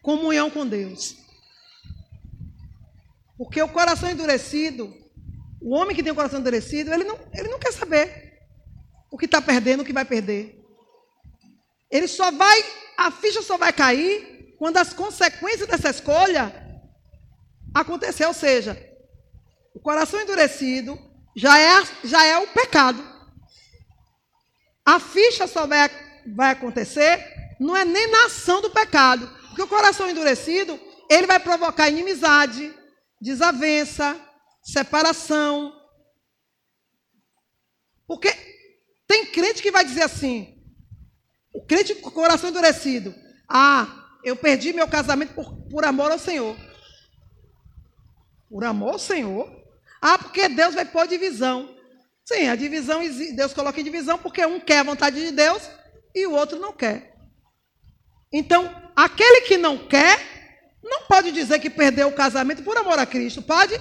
comunhão 0.02 0.50
com 0.50 0.66
Deus. 0.66 1.16
Porque 3.38 3.62
o 3.62 3.70
coração 3.70 4.10
endurecido, 4.10 4.92
o 5.62 5.76
homem 5.76 5.96
que 5.96 6.02
tem 6.02 6.12
o 6.12 6.16
coração 6.16 6.40
endurecido, 6.40 6.92
ele 6.92 7.04
não, 7.04 7.20
ele 7.34 7.50
não 7.50 7.60
quer 7.60 7.72
saber 7.72 8.40
o 9.12 9.18
que 9.18 9.26
está 9.26 9.42
perdendo, 9.42 9.82
o 9.82 9.86
que 9.86 9.94
vai 9.94 10.06
perder. 10.06 10.60
Ele 11.92 12.08
só 12.08 12.32
vai, 12.32 12.66
a 12.98 13.12
ficha 13.12 13.42
só 13.42 13.58
vai 13.58 13.72
cair 13.72 14.41
quando 14.62 14.78
as 14.78 14.94
consequências 14.94 15.68
dessa 15.68 15.90
escolha 15.90 16.54
acontecer. 17.74 18.28
Ou 18.28 18.34
seja, 18.34 18.78
o 19.74 19.80
coração 19.80 20.22
endurecido 20.22 21.00
já 21.36 21.58
é, 21.58 21.84
já 22.04 22.24
é 22.24 22.38
o 22.38 22.48
pecado. 22.50 23.04
A 24.86 25.00
ficha 25.00 25.48
só 25.48 25.66
vai, 25.66 25.90
vai 26.36 26.52
acontecer, 26.52 27.56
não 27.60 27.76
é 27.76 27.84
nem 27.84 28.12
na 28.12 28.26
ação 28.28 28.62
do 28.62 28.70
pecado. 28.70 29.28
Porque 29.48 29.64
o 29.64 29.68
coração 29.68 30.08
endurecido, 30.08 30.80
ele 31.10 31.26
vai 31.26 31.40
provocar 31.40 31.90
inimizade, 31.90 32.72
desavença, 33.20 34.16
separação. 34.62 35.74
Porque 38.06 38.30
tem 39.08 39.26
crente 39.26 39.64
que 39.64 39.72
vai 39.72 39.84
dizer 39.84 40.04
assim, 40.04 40.56
o 41.52 41.66
crente 41.66 41.96
com 41.96 42.10
o 42.10 42.12
coração 42.12 42.52
endurecido, 42.52 43.12
ah, 43.50 44.01
eu 44.24 44.36
perdi 44.36 44.74
meu 44.74 44.88
casamento 44.88 45.34
por, 45.34 45.54
por 45.70 45.86
amor 45.86 46.12
ao 46.12 46.20
Senhor. 46.20 46.56
Por 48.50 48.64
amor 48.64 48.94
ao 48.94 49.00
Senhor? 49.00 49.50
Ah, 50.02 50.18
porque 50.18 50.50
Deus 50.50 50.76
vai 50.76 50.86
pôr 50.86 51.08
divisão. 51.08 51.76
Sim, 52.26 52.48
a 52.48 52.56
divisão, 52.56 53.02
Deus 53.36 53.54
coloca 53.54 53.80
em 53.80 53.84
divisão 53.84 54.18
porque 54.18 54.46
um 54.46 54.60
quer 54.60 54.80
a 54.80 54.84
vontade 54.84 55.20
de 55.20 55.32
Deus 55.32 55.62
e 56.14 56.26
o 56.26 56.34
outro 56.34 56.60
não 56.60 56.74
quer. 56.74 57.14
Então, 58.32 58.74
aquele 58.96 59.42
que 59.42 59.58
não 59.58 59.78
quer, 59.88 60.80
não 60.84 61.04
pode 61.04 61.32
dizer 61.32 61.60
que 61.60 61.70
perdeu 61.70 62.08
o 62.08 62.14
casamento 62.14 62.64
por 62.64 62.78
amor 62.78 62.98
a 63.00 63.06
Cristo. 63.06 63.42
Pode? 63.42 63.80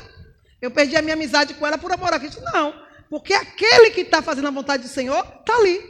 Eu 0.61 0.71
perdi 0.71 0.97
a 0.97 1.03
minha 1.03 1.15
amizade 1.15 1.55
com 1.55 1.67
ela 1.67 1.79
por 1.79 1.93
amor 1.93 2.13
a 2.13 2.19
Cristo. 2.19 2.41
Não. 2.53 2.75
Porque 3.09 3.33
aquele 3.33 3.91
que 3.91 4.03
está 4.03 4.23
fazendo 4.23 4.49
a 4.49 4.53
vontade 4.53 4.83
do 4.83 4.89
Senhor 4.89 5.25
está 5.41 5.57
ali. 5.57 5.81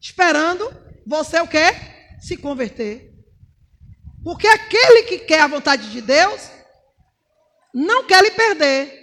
Esperando 0.00 0.72
você 1.06 1.40
o 1.40 1.46
quê? 1.46 1.74
Se 2.20 2.36
converter. 2.36 3.09
Porque 4.22 4.46
aquele 4.46 5.04
que 5.04 5.18
quer 5.18 5.40
a 5.40 5.46
vontade 5.46 5.90
de 5.90 6.00
Deus 6.00 6.50
não 7.74 8.04
quer 8.04 8.22
lhe 8.22 8.30
perder. 8.30 9.00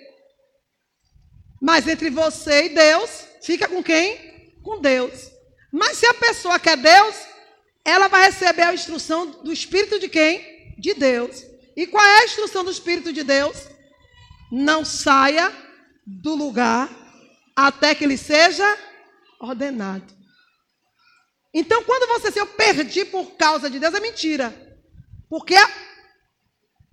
Mas 1.61 1.87
entre 1.87 2.09
você 2.09 2.65
e 2.65 2.69
Deus, 2.69 3.25
fica 3.41 3.67
com 3.67 3.81
quem? 3.81 4.53
Com 4.63 4.79
Deus. 4.79 5.31
Mas 5.71 5.97
se 5.97 6.05
a 6.05 6.13
pessoa 6.13 6.59
quer 6.59 6.77
Deus, 6.77 7.15
ela 7.83 8.07
vai 8.07 8.25
receber 8.25 8.63
a 8.63 8.73
instrução 8.73 9.43
do 9.43 9.51
Espírito 9.51 9.99
de 9.99 10.07
quem? 10.07 10.75
De 10.77 10.93
Deus. 10.93 11.43
E 11.75 11.87
qual 11.87 12.03
é 12.03 12.19
a 12.19 12.25
instrução 12.25 12.63
do 12.63 12.71
Espírito 12.71 13.11
de 13.11 13.23
Deus? 13.23 13.67
Não 14.51 14.85
saia 14.85 15.51
do 16.05 16.35
lugar 16.35 16.89
até 17.55 17.95
que 17.95 18.03
ele 18.03 18.17
seja 18.17 18.77
ordenado. 19.39 20.15
Então, 21.53 21.83
quando 21.83 22.07
você 22.07 22.31
se 22.31 22.39
eu 22.39 22.45
perdi 22.45 23.03
por 23.05 23.31
causa 23.31 23.69
de 23.69 23.79
Deus, 23.79 23.93
é 23.93 23.99
mentira. 23.99 24.66
Porque 25.29 25.55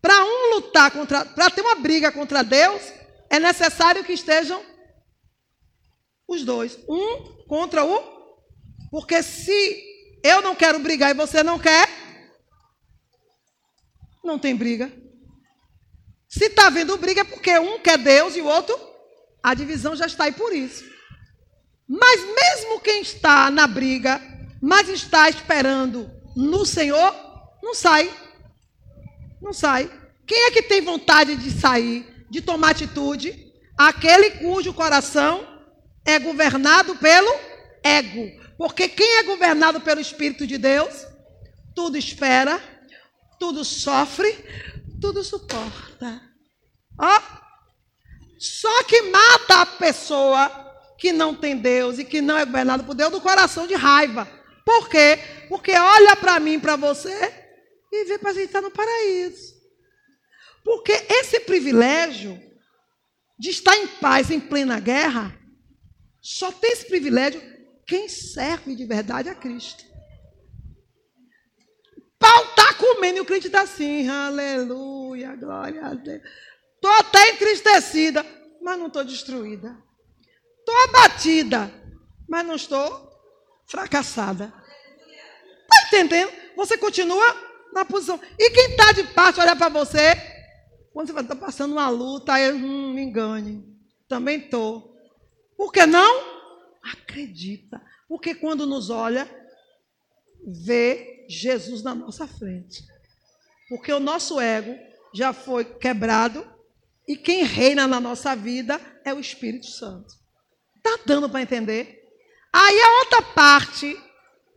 para 0.00 0.24
um 0.24 0.54
lutar 0.54 0.90
contra, 0.90 1.24
para 1.24 1.50
ter 1.50 1.62
uma 1.62 1.76
briga 1.76 2.12
contra 2.12 2.42
Deus, 2.42 2.82
é 3.30 3.38
necessário 3.38 4.04
que 4.04 4.12
estejam 4.12 4.64
os 6.28 6.44
dois, 6.44 6.78
um 6.88 7.46
contra 7.46 7.84
o 7.84 8.14
porque 8.94 9.24
se 9.24 9.82
eu 10.22 10.40
não 10.40 10.54
quero 10.54 10.78
brigar 10.78 11.10
e 11.10 11.14
você 11.14 11.42
não 11.42 11.58
quer, 11.58 11.88
não 14.22 14.38
tem 14.38 14.54
briga. 14.54 14.92
Se 16.28 16.44
está 16.44 16.68
havendo 16.68 16.96
briga 16.96 17.22
é 17.22 17.24
porque 17.24 17.58
um 17.58 17.80
quer 17.80 17.98
Deus 17.98 18.36
e 18.36 18.40
o 18.40 18.46
outro, 18.46 18.78
a 19.42 19.52
divisão 19.52 19.96
já 19.96 20.06
está 20.06 20.24
aí 20.24 20.32
por 20.32 20.52
isso. 20.52 20.84
Mas 21.88 22.20
mesmo 22.22 22.78
quem 22.78 23.02
está 23.02 23.50
na 23.50 23.66
briga, 23.66 24.20
mas 24.62 24.88
está 24.88 25.28
esperando 25.28 26.08
no 26.36 26.64
Senhor, 26.64 27.12
não 27.64 27.74
sai. 27.74 28.08
Não 29.44 29.52
sai. 29.52 29.90
Quem 30.26 30.46
é 30.46 30.50
que 30.50 30.62
tem 30.62 30.80
vontade 30.80 31.36
de 31.36 31.50
sair, 31.50 32.24
de 32.30 32.40
tomar 32.40 32.70
atitude? 32.70 33.52
Aquele 33.76 34.30
cujo 34.30 34.72
coração 34.72 35.46
é 36.02 36.18
governado 36.18 36.96
pelo 36.96 37.30
ego. 37.82 38.42
Porque 38.56 38.88
quem 38.88 39.18
é 39.18 39.22
governado 39.24 39.82
pelo 39.82 40.00
Espírito 40.00 40.46
de 40.46 40.56
Deus, 40.56 41.06
tudo 41.76 41.98
espera, 41.98 42.58
tudo 43.38 43.66
sofre, 43.66 44.32
tudo 44.98 45.22
suporta. 45.22 46.22
Ó, 46.98 47.20
só 48.38 48.82
que 48.84 49.02
mata 49.02 49.60
a 49.60 49.66
pessoa 49.66 50.50
que 50.96 51.12
não 51.12 51.34
tem 51.34 51.58
Deus 51.58 51.98
e 51.98 52.04
que 52.04 52.22
não 52.22 52.38
é 52.38 52.46
governado 52.46 52.84
por 52.84 52.94
Deus 52.94 53.10
do 53.10 53.20
coração 53.20 53.66
de 53.66 53.74
raiva. 53.74 54.26
Por 54.64 54.88
quê? 54.88 55.18
Porque 55.50 55.72
olha 55.72 56.16
para 56.16 56.40
mim, 56.40 56.58
para 56.58 56.76
você 56.76 57.43
e 57.94 58.18
para 58.18 58.30
a 58.30 58.34
gente 58.34 58.46
estar 58.46 58.60
no 58.60 58.70
paraíso. 58.70 59.54
Porque 60.64 60.92
esse 60.92 61.40
privilégio 61.40 62.40
de 63.38 63.50
estar 63.50 63.76
em 63.76 63.86
paz 63.86 64.30
em 64.30 64.40
plena 64.40 64.80
guerra, 64.80 65.38
só 66.20 66.50
tem 66.52 66.72
esse 66.72 66.86
privilégio 66.86 67.42
quem 67.86 68.08
serve 68.08 68.74
de 68.74 68.86
verdade 68.86 69.28
a 69.28 69.34
Cristo. 69.34 69.84
Pau 72.18 72.44
está 72.46 72.72
comendo 72.74 73.18
e 73.18 73.20
o 73.20 73.24
crente 73.24 73.48
está 73.48 73.62
assim, 73.62 74.08
aleluia, 74.08 75.36
glória 75.36 75.84
a 75.84 75.94
Deus. 75.94 76.22
Estou 76.74 76.90
até 76.92 77.30
entristecida, 77.30 78.24
mas 78.62 78.78
não 78.78 78.86
estou 78.86 79.04
destruída. 79.04 79.76
Estou 80.60 80.74
abatida, 80.84 81.70
mas 82.26 82.46
não 82.46 82.54
estou 82.54 83.10
fracassada. 83.66 84.52
Está 85.62 85.86
entendendo? 85.86 86.32
Você 86.56 86.78
continua 86.78 87.53
na 87.74 87.84
posição. 87.84 88.18
E 88.38 88.50
quem 88.50 88.70
está 88.70 88.92
de 88.92 89.04
parte 89.12 89.40
olha 89.40 89.56
para 89.56 89.68
você, 89.68 90.14
quando 90.92 91.08
você 91.08 91.12
vai 91.12 91.22
estar 91.24 91.34
tá 91.34 91.40
passando 91.40 91.72
uma 91.72 91.88
luta, 91.88 92.32
aí, 92.32 92.52
hum, 92.52 92.94
me 92.94 93.02
engane. 93.02 93.62
Também 94.08 94.38
estou. 94.38 94.96
Por 95.56 95.72
que 95.72 95.84
não? 95.84 96.34
acredita. 96.84 97.80
Porque 98.06 98.34
quando 98.34 98.66
nos 98.66 98.90
olha, 98.90 99.28
vê 100.46 101.24
Jesus 101.28 101.82
na 101.82 101.94
nossa 101.94 102.26
frente. 102.26 102.84
Porque 103.68 103.92
o 103.92 104.00
nosso 104.00 104.38
ego 104.38 104.76
já 105.14 105.32
foi 105.32 105.64
quebrado 105.64 106.46
e 107.08 107.16
quem 107.16 107.44
reina 107.44 107.86
na 107.86 107.98
nossa 107.98 108.36
vida 108.36 108.80
é 109.04 109.14
o 109.14 109.20
Espírito 109.20 109.66
Santo. 109.66 110.14
Está 110.76 110.98
dando 111.06 111.30
para 111.30 111.42
entender? 111.42 112.02
Aí 112.52 112.80
a 112.80 112.98
outra 113.00 113.22
parte 113.22 113.98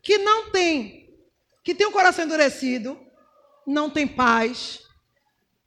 que 0.04 0.18
não 0.18 0.52
tem, 0.52 1.10
que 1.64 1.74
tem 1.74 1.88
o 1.88 1.92
coração 1.92 2.26
endurecido, 2.26 3.00
não 3.68 3.90
tem 3.90 4.08
paz, 4.08 4.80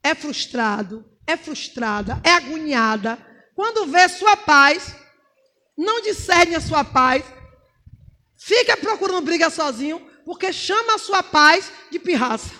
é 0.03 0.15
frustrado, 0.15 1.05
é 1.27 1.37
frustrada, 1.37 2.19
é 2.23 2.31
agoniada. 2.31 3.17
Quando 3.55 3.85
vê 3.85 4.09
sua 4.09 4.35
paz, 4.35 4.95
não 5.77 6.01
discerne 6.01 6.55
a 6.55 6.59
sua 6.59 6.83
paz, 6.83 7.23
fica 8.35 8.75
procurando 8.75 9.21
briga 9.25 9.51
sozinho, 9.51 9.99
porque 10.25 10.51
chama 10.51 10.95
a 10.95 10.97
sua 10.97 11.21
paz 11.21 11.71
de 11.91 11.99
pirraça. 11.99 12.51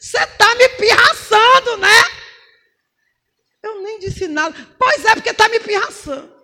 Você 0.00 0.18
está 0.18 0.54
me 0.56 0.68
pirraçando, 0.70 1.76
né? 1.76 2.02
Eu 3.62 3.82
nem 3.82 4.00
disse 4.00 4.26
nada. 4.26 4.54
Pois 4.78 5.04
é, 5.04 5.14
porque 5.14 5.30
está 5.30 5.48
me 5.48 5.60
pirraçando. 5.60 6.34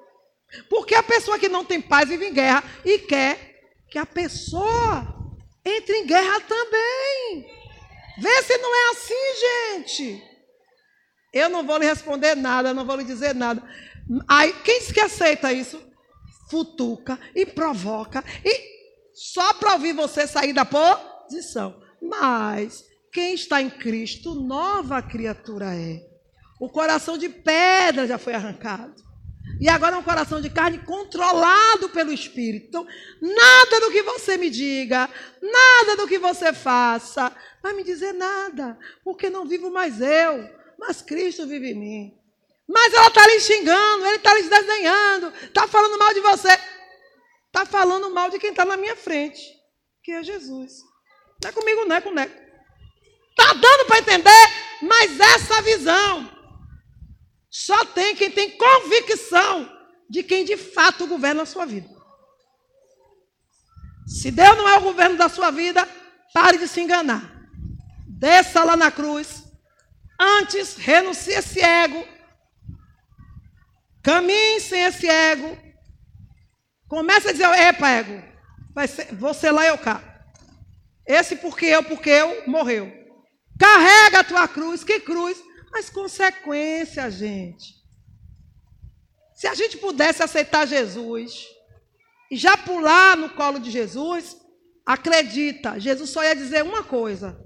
Porque 0.69 0.95
a 0.95 1.03
pessoa 1.03 1.39
que 1.39 1.49
não 1.49 1.65
tem 1.65 1.81
paz 1.81 2.09
vive 2.09 2.27
em 2.27 2.33
guerra 2.33 2.65
e 2.85 2.99
quer 3.01 3.61
que 3.91 3.99
a 3.99 4.07
pessoa 4.07 5.07
entre 5.65 5.99
em 5.99 6.07
guerra 6.07 6.41
também. 6.41 7.60
Vê 8.21 8.43
se 8.43 8.59
não 8.59 8.75
é 8.75 8.91
assim, 8.91 9.79
gente. 9.79 10.23
Eu 11.33 11.49
não 11.49 11.67
vou 11.67 11.79
lhe 11.79 11.87
responder 11.87 12.35
nada, 12.35 12.75
não 12.75 12.85
vou 12.85 12.97
lhe 12.97 13.05
dizer 13.05 13.35
nada. 13.35 13.63
Aí, 14.29 14.53
quem 14.63 14.81
que 14.81 15.01
aceita 15.01 15.53
isso? 15.53 15.81
Futuca 16.51 17.19
e 17.35 17.47
provoca. 17.47 18.23
E 18.45 18.71
só 19.15 19.55
para 19.55 19.75
ouvir 19.75 19.93
você 19.93 20.27
sair 20.27 20.53
da 20.53 20.65
posição. 20.65 21.81
Mas 22.03 22.85
quem 23.13 23.35
está 23.35 23.63
em 23.63 23.71
Cristo, 23.71 24.35
nova 24.35 25.01
criatura 25.01 25.75
é. 25.75 26.01
O 26.61 26.69
coração 26.69 27.17
de 27.17 27.29
pedra 27.29 28.07
já 28.07 28.19
foi 28.19 28.35
arrancado. 28.35 29.10
E 29.61 29.69
agora 29.69 29.97
é 29.97 29.99
um 29.99 30.03
coração 30.03 30.41
de 30.41 30.49
carne 30.49 30.79
controlado 30.79 31.91
pelo 31.91 32.11
Espírito. 32.11 32.69
Então, 32.69 32.87
nada 33.21 33.81
do 33.81 33.91
que 33.91 34.03
você 34.03 34.39
me 34.39 34.49
diga, 34.49 35.09
nada 35.43 35.97
do 35.97 36.09
que 36.09 36.19
você 36.19 36.51
faça, 36.55 37.31
vai 37.63 37.75
me 37.75 37.85
dizer 37.85 38.15
nada, 38.15 38.79
porque 39.05 39.29
não 39.29 39.47
vivo 39.47 39.71
mais 39.71 40.01
eu, 40.01 40.49
mas 40.79 41.03
Cristo 41.03 41.47
vive 41.47 41.73
em 41.73 41.79
mim. 41.79 42.21
Mas 42.67 42.95
ela 42.95 43.09
está 43.09 43.27
lhe 43.27 43.39
xingando, 43.41 44.07
ele 44.07 44.17
está 44.17 44.33
lhe 44.33 44.43
desenhando, 44.45 45.33
está 45.43 45.69
falando 45.69 45.99
mal 45.99 46.15
de 46.15 46.21
você. 46.21 46.59
Está 47.49 47.67
falando 47.67 48.09
mal 48.11 48.31
de 48.31 48.39
quem 48.39 48.51
está 48.51 48.65
na 48.65 48.79
minha 48.79 48.97
frente, 48.97 49.43
que 50.03 50.13
é 50.13 50.23
Jesus. 50.23 50.73
Não 51.43 51.51
é 51.51 51.53
comigo, 51.53 51.85
não 51.85 51.97
é 51.97 52.01
com. 52.01 52.11
Está 52.11 53.53
dando 53.55 53.87
para 53.87 53.99
entender, 53.99 54.47
mas 54.81 55.21
essa 55.21 55.61
visão 55.61 56.40
só 57.51 57.85
tem 57.87 58.15
quem 58.15 58.31
tem 58.31 58.57
convicção 58.57 59.71
de 60.09 60.23
quem 60.23 60.45
de 60.45 60.57
fato 60.57 61.07
governa 61.07 61.43
a 61.43 61.47
sua 61.47 61.67
vida. 61.67 61.89
Se 64.07 64.31
Deus 64.31 64.57
não 64.57 64.69
é 64.69 64.79
o 64.79 64.83
governo 64.83 65.17
da 65.17 65.29
sua 65.29 65.51
vida, 65.51 65.87
pare 66.33 66.59
de 66.59 66.69
se 66.69 66.81
enganar. 66.81 67.31
Desça 68.07 68.65
lá 68.65 68.77
na 68.77 68.91
cruz. 68.91 69.45
Antes, 70.19 70.77
renuncie 70.77 71.35
esse 71.35 71.61
ego 71.61 72.07
Caminhe 74.03 74.61
sem 74.61 74.83
esse 74.83 75.07
ego. 75.09 75.59
Comece 76.89 77.29
a 77.29 77.33
dizer, 77.33 77.45
epa, 77.45 77.89
ego, 77.89 78.23
vai 78.75 78.89
ser, 78.89 79.15
você 79.15 79.51
lá 79.51 79.67
eu 79.67 79.79
cá. 79.79 80.03
Esse 81.07 81.37
porque 81.37 81.67
eu, 81.67 81.83
porque 81.85 82.11
eu, 82.11 82.45
morreu. 82.47 82.93
Carrega 83.59 84.21
a 84.21 84.25
tua 84.25 84.49
cruz, 84.49 84.83
que 84.83 85.01
cruz? 85.01 85.39
Mas 85.71 85.89
consequência, 85.89 87.11
gente. 87.11 87.81
Se 89.35 89.47
a 89.47 89.55
gente 89.55 89.79
pudesse 89.79 90.23
aceitar 90.23 90.67
Jesus 90.67 91.47
e 92.31 92.37
já 92.37 92.57
pular 92.57 93.17
no 93.17 93.31
colo 93.31 93.59
de 93.59 93.71
Jesus, 93.71 94.37
acredita, 94.85 95.79
Jesus 95.79 96.11
só 96.11 96.23
ia 96.23 96.35
dizer 96.35 96.63
uma 96.63 96.83
coisa: 96.83 97.41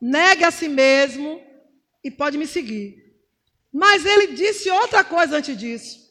negue 0.00 0.44
a 0.44 0.50
si 0.50 0.68
mesmo 0.68 1.40
e 2.02 2.10
pode 2.10 2.36
me 2.36 2.46
seguir. 2.46 3.00
Mas 3.72 4.04
ele 4.04 4.28
disse 4.28 4.70
outra 4.70 5.04
coisa 5.04 5.36
antes 5.36 5.56
disso. 5.56 6.10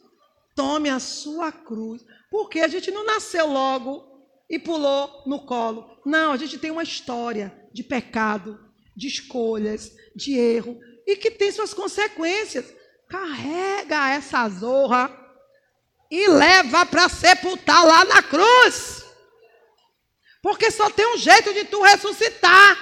Tome 0.55 0.89
a 0.89 0.99
sua 0.99 1.51
cruz. 1.51 2.05
Porque 2.31 2.59
a 2.59 2.67
gente 2.67 2.91
não 2.91 3.05
nasceu 3.05 3.47
logo 3.51 4.25
e 4.49 4.57
pulou 4.57 5.23
no 5.25 5.45
colo. 5.45 5.99
Não, 6.05 6.31
a 6.31 6.37
gente 6.37 6.57
tem 6.57 6.71
uma 6.71 6.83
história 6.83 7.53
de 7.73 7.83
pecado, 7.83 8.59
de 8.95 9.07
escolhas, 9.07 9.91
de 10.15 10.33
erro 10.33 10.79
e 11.09 11.15
que 11.15 11.31
tem 11.31 11.51
suas 11.51 11.73
consequências. 11.73 12.65
Carrega 13.09 14.09
essa 14.11 14.47
zorra 14.47 15.11
e 16.11 16.27
leva 16.27 16.85
para 16.85 17.09
sepultar 17.09 17.83
lá 17.83 18.05
na 18.05 18.21
cruz. 18.21 19.03
Porque 20.41 20.69
só 20.69 20.89
tem 20.91 21.15
um 21.15 21.17
jeito 21.17 21.53
de 21.53 21.65
tu 21.65 21.81
ressuscitar. 21.81 22.77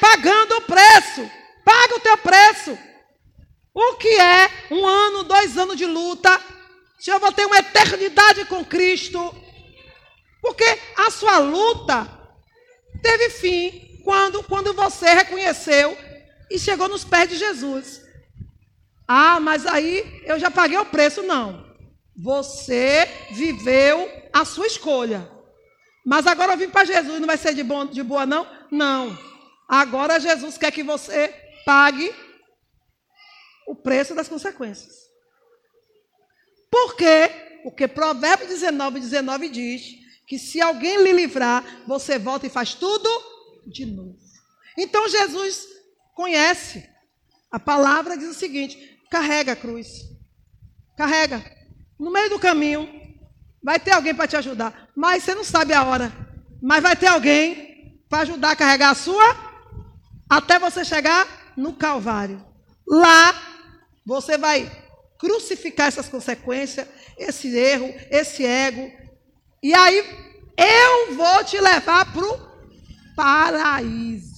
pagando 0.00 0.56
o 0.56 0.62
preço. 0.62 1.30
Paga 1.64 1.96
o 1.96 2.00
teu 2.00 2.16
preço. 2.18 2.78
O 3.74 3.94
que 3.96 4.08
é 4.08 4.50
um 4.70 4.86
ano, 4.86 5.24
dois 5.24 5.58
anos 5.58 5.76
de 5.76 5.86
luta? 5.86 6.40
Se 6.98 7.10
eu 7.10 7.18
vou 7.18 7.32
ter 7.32 7.44
uma 7.44 7.58
eternidade 7.58 8.46
com 8.46 8.64
Cristo. 8.64 9.34
Porque 10.40 10.64
a 10.96 11.10
sua 11.10 11.38
luta 11.38 12.08
teve 13.02 13.30
fim 13.30 14.00
quando, 14.04 14.42
quando 14.44 14.72
você 14.72 15.12
reconheceu 15.12 15.96
e 16.54 16.58
chegou 16.58 16.88
nos 16.88 17.02
pés 17.04 17.28
de 17.28 17.36
Jesus. 17.36 18.00
Ah, 19.08 19.40
mas 19.40 19.66
aí 19.66 20.22
eu 20.24 20.38
já 20.38 20.52
paguei 20.52 20.78
o 20.78 20.86
preço. 20.86 21.20
Não. 21.20 21.66
Você 22.16 23.08
viveu 23.32 24.08
a 24.32 24.44
sua 24.44 24.68
escolha. 24.68 25.28
Mas 26.06 26.28
agora 26.28 26.52
eu 26.52 26.56
vim 26.56 26.70
para 26.70 26.84
Jesus, 26.84 27.18
não 27.18 27.26
vai 27.26 27.36
ser 27.36 27.54
de, 27.54 27.64
bom, 27.64 27.84
de 27.84 28.04
boa, 28.04 28.24
não? 28.24 28.46
Não. 28.70 29.18
Agora 29.68 30.20
Jesus 30.20 30.56
quer 30.56 30.70
que 30.70 30.84
você 30.84 31.34
pague 31.66 32.14
o 33.66 33.74
preço 33.74 34.14
das 34.14 34.28
consequências. 34.28 34.94
Por 36.70 36.94
quê? 36.94 37.30
Porque 37.64 37.88
Provérbios 37.88 38.48
19, 38.48 39.00
19 39.00 39.48
diz 39.48 39.82
que 40.28 40.38
se 40.38 40.60
alguém 40.60 41.02
lhe 41.02 41.12
livrar, 41.12 41.82
você 41.84 42.16
volta 42.16 42.46
e 42.46 42.50
faz 42.50 42.74
tudo 42.74 43.08
de 43.66 43.84
novo. 43.86 44.16
Então 44.78 45.08
Jesus 45.08 45.73
conhece. 46.14 46.88
A 47.50 47.60
palavra 47.60 48.16
diz 48.16 48.30
o 48.30 48.38
seguinte: 48.38 48.98
carrega 49.10 49.52
a 49.52 49.56
cruz. 49.56 49.88
Carrega. 50.96 51.44
No 51.98 52.10
meio 52.10 52.30
do 52.30 52.38
caminho, 52.38 52.88
vai 53.62 53.78
ter 53.78 53.92
alguém 53.92 54.14
para 54.14 54.26
te 54.26 54.36
ajudar. 54.36 54.88
Mas 54.96 55.24
você 55.24 55.34
não 55.34 55.44
sabe 55.44 55.72
a 55.72 55.84
hora. 55.84 56.12
Mas 56.62 56.82
vai 56.82 56.96
ter 56.96 57.08
alguém 57.08 58.00
para 58.08 58.22
ajudar 58.22 58.52
a 58.52 58.56
carregar 58.56 58.90
a 58.90 58.94
sua 58.94 59.54
até 60.28 60.58
você 60.58 60.84
chegar 60.84 61.52
no 61.56 61.74
Calvário. 61.74 62.44
Lá, 62.86 63.34
você 64.04 64.36
vai 64.36 64.70
crucificar 65.18 65.88
essas 65.88 66.08
consequências, 66.08 66.86
esse 67.16 67.56
erro, 67.56 67.94
esse 68.10 68.44
ego. 68.44 68.90
E 69.62 69.74
aí, 69.74 70.04
eu 70.56 71.14
vou 71.14 71.44
te 71.44 71.58
levar 71.60 72.12
para 72.12 72.24
o 72.24 73.14
paraíso. 73.16 74.33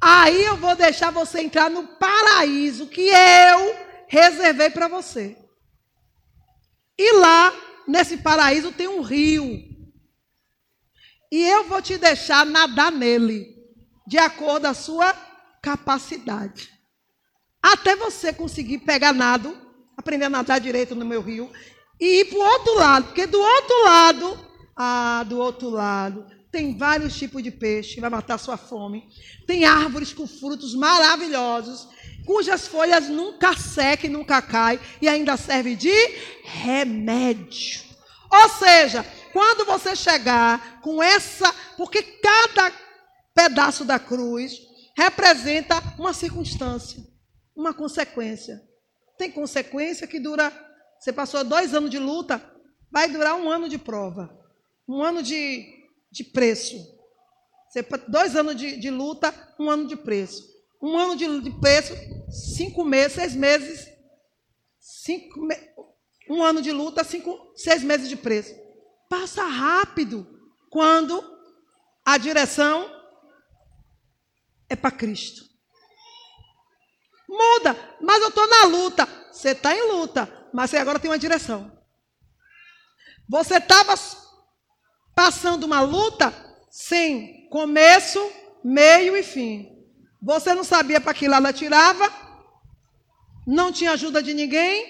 Aí 0.00 0.44
eu 0.44 0.56
vou 0.56 0.76
deixar 0.76 1.10
você 1.10 1.40
entrar 1.40 1.68
no 1.68 1.86
paraíso 1.86 2.86
que 2.86 3.08
eu 3.08 3.76
reservei 4.06 4.70
para 4.70 4.88
você. 4.88 5.36
E 6.96 7.12
lá, 7.18 7.52
nesse 7.86 8.18
paraíso, 8.18 8.72
tem 8.72 8.88
um 8.88 9.02
rio. 9.02 9.68
E 11.30 11.42
eu 11.42 11.64
vou 11.64 11.82
te 11.82 11.98
deixar 11.98 12.46
nadar 12.46 12.90
nele, 12.90 13.54
de 14.06 14.18
acordo 14.18 14.62
com 14.62 14.68
a 14.68 14.74
sua 14.74 15.12
capacidade. 15.62 16.72
Até 17.62 17.94
você 17.96 18.32
conseguir 18.32 18.78
pegar 18.78 19.12
nado, 19.12 19.56
aprender 19.96 20.24
a 20.26 20.30
nadar 20.30 20.60
direito 20.60 20.94
no 20.94 21.04
meu 21.04 21.20
rio, 21.20 21.52
e 22.00 22.20
ir 22.20 22.24
para 22.26 22.38
o 22.38 22.42
outro 22.42 22.74
lado. 22.74 23.06
Porque 23.06 23.26
do 23.26 23.40
outro 23.40 23.84
lado, 23.84 24.48
ah, 24.76 25.24
do 25.28 25.38
outro 25.38 25.68
lado, 25.68 26.26
tem 26.50 26.76
vários 26.76 27.16
tipos 27.16 27.42
de 27.42 27.50
peixe 27.50 28.00
vai 28.00 28.08
matar 28.08 28.38
sua 28.38 28.56
fome. 28.56 29.08
Tem 29.46 29.64
árvores 29.64 30.12
com 30.12 30.26
frutos 30.26 30.74
maravilhosos, 30.74 31.88
cujas 32.24 32.66
folhas 32.66 33.08
nunca 33.08 33.56
secam, 33.56 34.10
nunca 34.10 34.40
caem 34.40 34.80
e 35.00 35.08
ainda 35.08 35.36
serve 35.36 35.76
de 35.76 35.94
remédio. 36.44 37.82
Ou 38.30 38.48
seja, 38.50 39.04
quando 39.32 39.66
você 39.66 39.94
chegar 39.94 40.80
com 40.80 41.02
essa, 41.02 41.52
porque 41.76 42.02
cada 42.02 42.72
pedaço 43.34 43.84
da 43.84 43.98
cruz 43.98 44.58
representa 44.96 45.76
uma 45.98 46.12
circunstância, 46.12 47.02
uma 47.54 47.74
consequência. 47.74 48.60
Tem 49.18 49.30
consequência 49.30 50.06
que 50.06 50.18
dura. 50.18 50.52
Você 50.98 51.12
passou 51.12 51.44
dois 51.44 51.74
anos 51.74 51.90
de 51.90 51.98
luta, 51.98 52.42
vai 52.90 53.08
durar 53.08 53.36
um 53.36 53.48
ano 53.48 53.68
de 53.68 53.78
prova, 53.78 54.28
um 54.88 55.02
ano 55.02 55.22
de 55.22 55.77
de 56.10 56.24
preço. 56.24 56.76
Você, 57.68 57.82
dois 58.08 58.34
anos 58.34 58.56
de, 58.56 58.76
de, 58.78 58.90
luta, 58.90 59.34
um 59.58 59.70
ano 59.70 59.86
de 59.86 59.96
preço. 59.96 60.48
Um 60.80 60.96
ano 60.96 61.16
de, 61.16 61.40
de 61.40 61.50
preço, 61.58 61.92
cinco 62.30 62.84
meses, 62.84 63.12
seis 63.14 63.34
meses. 63.34 63.88
Cinco, 64.78 65.46
um 66.30 66.42
ano 66.42 66.62
de 66.62 66.72
luta, 66.72 67.04
cinco, 67.04 67.52
seis 67.54 67.82
meses 67.82 68.08
de 68.08 68.16
preço. 68.16 68.54
Passa 69.08 69.44
rápido 69.44 70.26
quando 70.70 71.22
a 72.04 72.16
direção 72.16 72.90
é 74.68 74.76
para 74.76 74.90
Cristo. 74.90 75.48
Muda, 77.28 77.76
mas 78.00 78.22
eu 78.22 78.28
estou 78.28 78.46
na 78.48 78.64
luta. 78.64 79.06
Você 79.30 79.50
está 79.50 79.74
em 79.74 79.92
luta, 79.92 80.48
mas 80.52 80.70
você 80.70 80.78
agora 80.78 80.98
tem 80.98 81.10
uma 81.10 81.18
direção. 81.18 81.70
Você 83.28 83.56
estava 83.56 83.94
passando 85.18 85.64
uma 85.64 85.80
luta 85.80 86.32
sem 86.70 87.48
começo, 87.50 88.24
meio 88.62 89.16
e 89.16 89.22
fim. 89.24 89.68
Você 90.22 90.54
não 90.54 90.62
sabia 90.62 91.00
para 91.00 91.12
que 91.12 91.26
lado 91.26 91.44
atirava, 91.44 92.08
não 93.44 93.72
tinha 93.72 93.90
ajuda 93.90 94.22
de 94.22 94.32
ninguém 94.32 94.86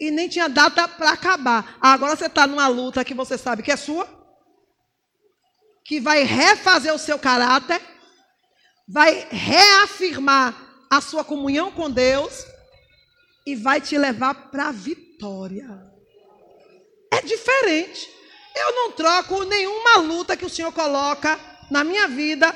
e 0.00 0.10
nem 0.10 0.28
tinha 0.28 0.48
data 0.48 0.88
para 0.88 1.10
acabar. 1.10 1.78
Agora 1.80 2.16
você 2.16 2.26
está 2.26 2.48
numa 2.48 2.66
luta 2.66 3.04
que 3.04 3.14
você 3.14 3.38
sabe 3.38 3.62
que 3.62 3.70
é 3.70 3.76
sua, 3.76 4.08
que 5.84 6.00
vai 6.00 6.24
refazer 6.24 6.92
o 6.92 6.98
seu 6.98 7.16
caráter, 7.16 7.80
vai 8.88 9.28
reafirmar 9.30 10.84
a 10.90 11.00
sua 11.00 11.22
comunhão 11.22 11.70
com 11.70 11.88
Deus 11.88 12.44
e 13.46 13.54
vai 13.54 13.80
te 13.80 13.96
levar 13.96 14.50
para 14.50 14.70
a 14.70 14.72
vitória. 14.72 15.68
É 17.12 17.22
diferente. 17.22 18.23
Eu 18.54 18.72
não 18.72 18.92
troco 18.92 19.44
nenhuma 19.44 19.96
luta 19.98 20.36
que 20.36 20.44
o 20.44 20.50
Senhor 20.50 20.72
coloca 20.72 21.38
na 21.70 21.82
minha 21.82 22.06
vida 22.06 22.54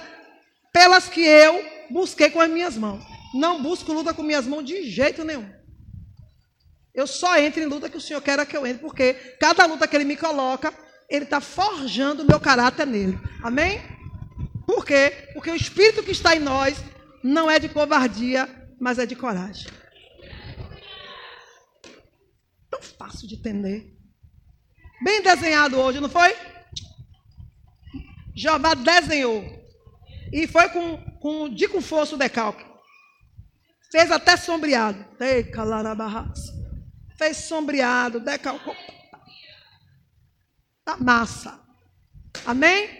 pelas 0.72 1.08
que 1.08 1.20
eu 1.20 1.64
busquei 1.90 2.30
com 2.30 2.40
as 2.40 2.48
minhas 2.48 2.76
mãos. 2.76 3.04
Não 3.34 3.62
busco 3.62 3.92
luta 3.92 4.14
com 4.14 4.22
minhas 4.22 4.46
mãos 4.46 4.64
de 4.64 4.88
jeito 4.88 5.24
nenhum. 5.24 5.50
Eu 6.94 7.06
só 7.06 7.38
entro 7.38 7.62
em 7.62 7.66
luta 7.66 7.88
que 7.88 7.96
o 7.96 8.00
Senhor 8.00 8.20
quer 8.20 8.44
que 8.46 8.56
eu 8.56 8.66
entre, 8.66 8.80
porque 8.80 9.14
cada 9.40 9.66
luta 9.66 9.86
que 9.86 9.96
Ele 9.96 10.04
me 10.04 10.16
coloca, 10.16 10.72
Ele 11.08 11.24
está 11.24 11.40
forjando 11.40 12.22
o 12.22 12.26
meu 12.26 12.40
caráter 12.40 12.86
nele. 12.86 13.18
Amém? 13.42 13.82
Por 14.66 14.84
quê? 14.84 15.30
Porque 15.32 15.50
o 15.50 15.54
Espírito 15.54 16.02
que 16.02 16.12
está 16.12 16.34
em 16.34 16.40
nós 16.40 16.78
não 17.22 17.50
é 17.50 17.58
de 17.58 17.68
covardia, 17.68 18.48
mas 18.80 18.98
é 18.98 19.06
de 19.06 19.16
coragem. 19.16 19.68
Tão 22.70 22.80
fácil 22.82 23.26
de 23.26 23.34
entender. 23.34 23.97
Bem 25.02 25.22
desenhado 25.22 25.78
hoje, 25.78 26.00
não 26.00 26.08
foi? 26.08 26.36
Jeová 28.34 28.74
desenhou. 28.74 29.44
E 30.32 30.46
foi 30.46 30.68
com, 30.68 30.96
com, 31.20 31.48
de 31.48 31.68
com 31.68 31.80
força 31.80 32.14
o 32.14 32.18
decalque. 32.18 32.64
Fez 33.90 34.10
até 34.10 34.36
sombreado. 34.36 35.04
Fez 37.16 37.36
sombreado, 37.38 38.20
decalcou. 38.20 38.76
Tá 40.84 40.96
massa. 40.96 41.60
Amém? 42.46 42.97